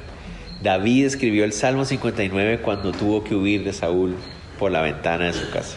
[0.62, 4.16] David escribió el Salmo 59 cuando tuvo que huir de Saúl
[4.58, 5.76] por la ventana de su casa.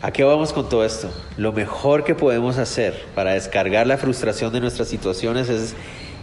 [0.00, 1.08] ¿A qué vamos con todo esto?
[1.36, 5.76] Lo mejor que podemos hacer para descargar la frustración de nuestras situaciones es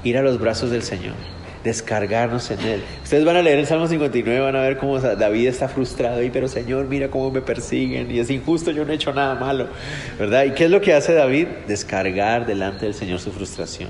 [0.04, 1.16] ir a los brazos del Señor
[1.64, 2.84] descargarnos en Él.
[3.04, 6.30] Ustedes van a leer el Salmo 59, van a ver cómo David está frustrado y
[6.30, 9.68] pero Señor, mira cómo me persiguen y es injusto, yo no he hecho nada malo,
[10.18, 10.46] ¿verdad?
[10.46, 11.48] ¿Y qué es lo que hace David?
[11.68, 13.90] Descargar delante del Señor su frustración.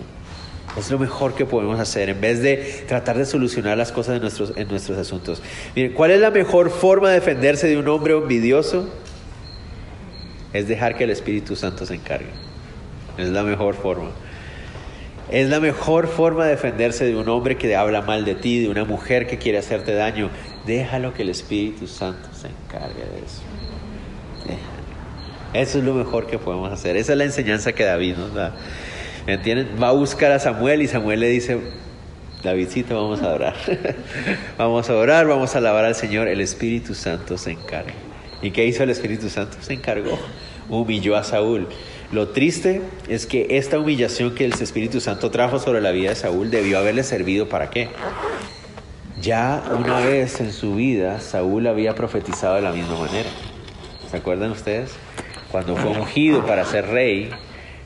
[0.78, 4.22] Es lo mejor que podemos hacer en vez de tratar de solucionar las cosas en
[4.22, 5.42] nuestros, en nuestros asuntos.
[5.76, 8.88] Miren, ¿cuál es la mejor forma de defenderse de un hombre envidioso?
[10.54, 12.30] Es dejar que el Espíritu Santo se encargue.
[13.18, 14.12] Es la mejor forma.
[15.32, 18.70] Es la mejor forma de defenderse de un hombre que habla mal de ti, de
[18.70, 20.30] una mujer que quiere hacerte daño.
[20.66, 23.42] Déjalo que el Espíritu Santo se encargue de eso.
[25.54, 26.96] Eso es lo mejor que podemos hacer.
[26.98, 28.56] Esa es la enseñanza que David nos da.
[29.28, 29.70] ¿Me entienden?
[29.82, 31.60] Va a buscar a Samuel y Samuel le dice,
[32.44, 33.56] Davidcito, vamos a orar.
[34.58, 36.28] vamos a orar, vamos a alabar al Señor.
[36.28, 37.94] El Espíritu Santo se encarga.
[38.42, 39.58] ¿Y qué hizo el Espíritu Santo?
[39.62, 40.18] Se encargó.
[40.70, 41.68] Humilló a Saúl.
[42.12, 46.16] Lo triste es que esta humillación que el Espíritu Santo trajo sobre la vida de
[46.16, 47.90] Saúl debió haberle servido para qué?
[49.22, 53.30] Ya una vez en su vida Saúl había profetizado de la misma manera.
[54.10, 54.92] ¿Se acuerdan ustedes?
[55.52, 57.30] Cuando fue ungido para ser rey,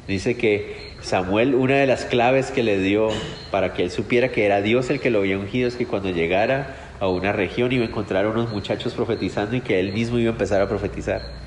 [0.07, 3.09] dice que Samuel, una de las claves que le dio
[3.51, 6.11] para que él supiera que era Dios el que lo había ungido es que cuando
[6.11, 10.17] llegara a una región iba a encontrar a unos muchachos profetizando y que él mismo
[10.17, 11.42] iba a empezar a profetizar.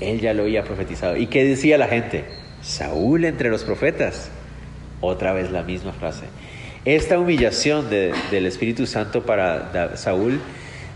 [0.00, 1.16] Él ya lo había profetizado.
[1.16, 2.24] ¿Y qué decía la gente?
[2.62, 4.30] Saúl entre los profetas.
[5.00, 6.24] Otra vez la misma frase.
[6.84, 10.40] Esta humillación del Espíritu Santo para Saúl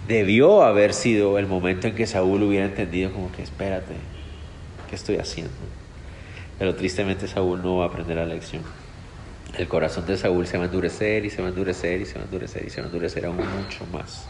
[0.08, 3.94] debió haber sido el momento en que Saúl hubiera entendido como que espérate,
[4.88, 5.52] ¿qué estoy haciendo?
[6.58, 8.62] Pero tristemente Saúl no va a aprender la lección.
[9.58, 12.14] El corazón de Saúl se va a endurecer y se va a endurecer y se
[12.14, 14.26] va a endurecer y se va a endurecer aún mucho más.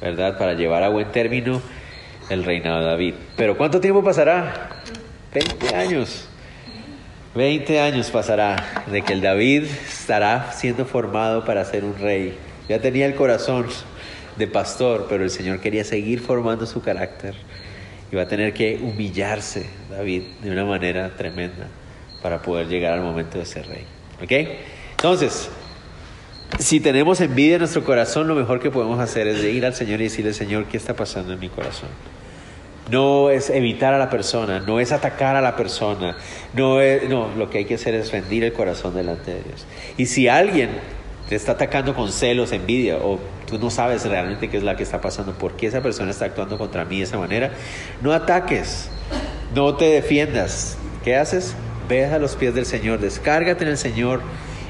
[0.00, 0.38] ¿Verdad?
[0.38, 1.60] Para llevar a buen término
[2.30, 3.14] el reinado de David.
[3.36, 4.82] Pero ¿cuánto tiempo pasará?
[5.34, 6.26] 20 años.
[7.34, 12.36] 20 años pasará de que el David estará siendo formado para ser un rey.
[12.68, 13.66] Ya tenía el corazón
[14.36, 17.34] de pastor, pero el Señor quería seguir formando su carácter
[18.10, 21.68] y va a tener que humillarse David de una manera tremenda
[22.22, 23.84] para poder llegar al momento de ser rey.
[24.22, 24.50] ¿Ok?
[24.92, 25.50] Entonces,
[26.58, 30.00] si tenemos envidia en nuestro corazón, lo mejor que podemos hacer es ir al Señor
[30.00, 31.88] y decirle, Señor, ¿qué está pasando en mi corazón?
[32.90, 36.16] No es evitar a la persona, no es atacar a la persona,
[36.54, 39.66] no, es, no, lo que hay que hacer es rendir el corazón delante de Dios.
[39.96, 40.70] Y si alguien
[41.28, 44.82] te está atacando con celos, envidia, o tú no sabes realmente qué es la que
[44.82, 47.52] está pasando, por qué esa persona está actuando contra mí de esa manera,
[48.02, 48.90] no ataques,
[49.54, 50.76] no te defiendas.
[51.04, 51.54] ¿Qué haces?
[51.88, 54.22] Ve a los pies del Señor, descárgate en el Señor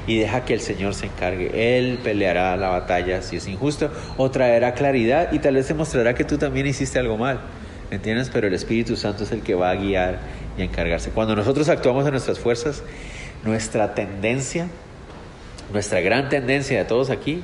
[0.05, 1.77] y deja que el Señor se encargue.
[1.77, 6.13] Él peleará la batalla si es injusto o traerá claridad y tal vez te mostrará
[6.13, 7.39] que tú también hiciste algo mal.
[7.91, 8.31] ¿Me entiendes?
[8.33, 10.17] Pero el Espíritu Santo es el que va a guiar
[10.57, 11.11] y a encargarse.
[11.11, 12.81] Cuando nosotros actuamos en nuestras fuerzas,
[13.43, 14.67] nuestra tendencia
[15.71, 17.41] nuestra gran tendencia de todos aquí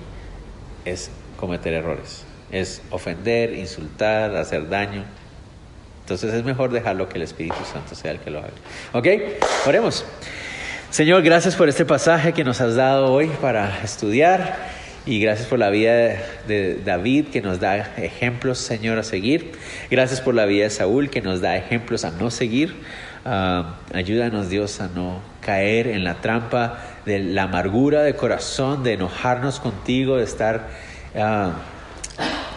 [0.84, 5.06] es cometer errores, es ofender, insultar, hacer daño.
[6.02, 8.50] Entonces es mejor dejarlo que el Espíritu Santo sea el que lo haga.
[8.94, 9.08] ¿Ok?
[9.66, 10.04] Oremos.
[10.90, 14.58] Señor, gracias por este pasaje que nos has dado hoy para estudiar
[15.08, 19.54] y gracias por la vida de David que nos da ejemplos, Señor, a seguir.
[19.90, 22.76] Gracias por la vida de Saúl que nos da ejemplos a no seguir.
[23.24, 28.94] Ah, ayúdanos, Dios, a no caer en la trampa de la amargura de corazón, de
[28.94, 30.68] enojarnos contigo, de estar
[31.16, 31.54] ah,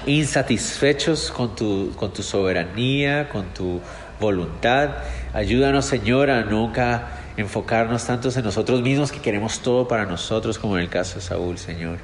[0.06, 3.80] insatisfechos con tu, con tu soberanía, con tu
[4.18, 4.90] voluntad.
[5.32, 10.76] Ayúdanos, Señor, a nunca enfocarnos tantos en nosotros mismos que queremos todo para nosotros, como
[10.76, 11.98] en el caso de Saúl, Señor.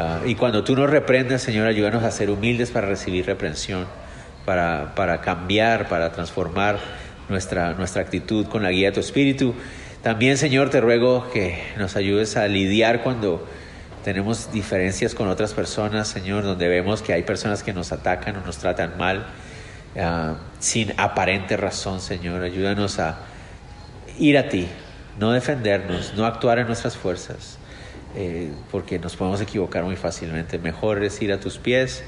[0.00, 3.86] Ah, y cuando tú nos reprendas, Señor, ayúdanos a ser humildes para recibir reprensión,
[4.44, 6.78] para, para cambiar, para transformar
[7.28, 9.56] nuestra, nuestra actitud con la guía de tu Espíritu.
[10.04, 13.44] También, Señor, te ruego que nos ayudes a lidiar cuando
[14.04, 18.46] tenemos diferencias con otras personas, Señor, donde vemos que hay personas que nos atacan o
[18.46, 19.26] nos tratan mal
[19.98, 22.44] ah, sin aparente razón, Señor.
[22.44, 23.18] Ayúdanos a
[24.16, 24.68] ir a ti,
[25.18, 27.58] no defendernos, no actuar en nuestras fuerzas,
[28.16, 30.58] eh, porque nos podemos equivocar muy fácilmente.
[30.58, 32.04] Mejor es ir a tus pies,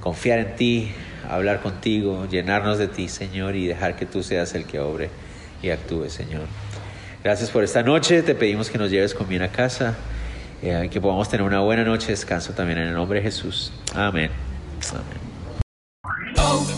[0.00, 0.92] confiar en ti,
[1.28, 5.10] hablar contigo, llenarnos de ti, Señor, y dejar que tú seas el que obre
[5.62, 6.46] y actúe, Señor.
[7.22, 8.22] Gracias por esta noche.
[8.22, 9.96] Te pedimos que nos lleves con bien a casa.
[10.62, 13.72] Eh, que podamos tener una buena noche de descanso también en el nombre de Jesús.
[13.94, 14.30] Amén.
[14.90, 16.77] Amén.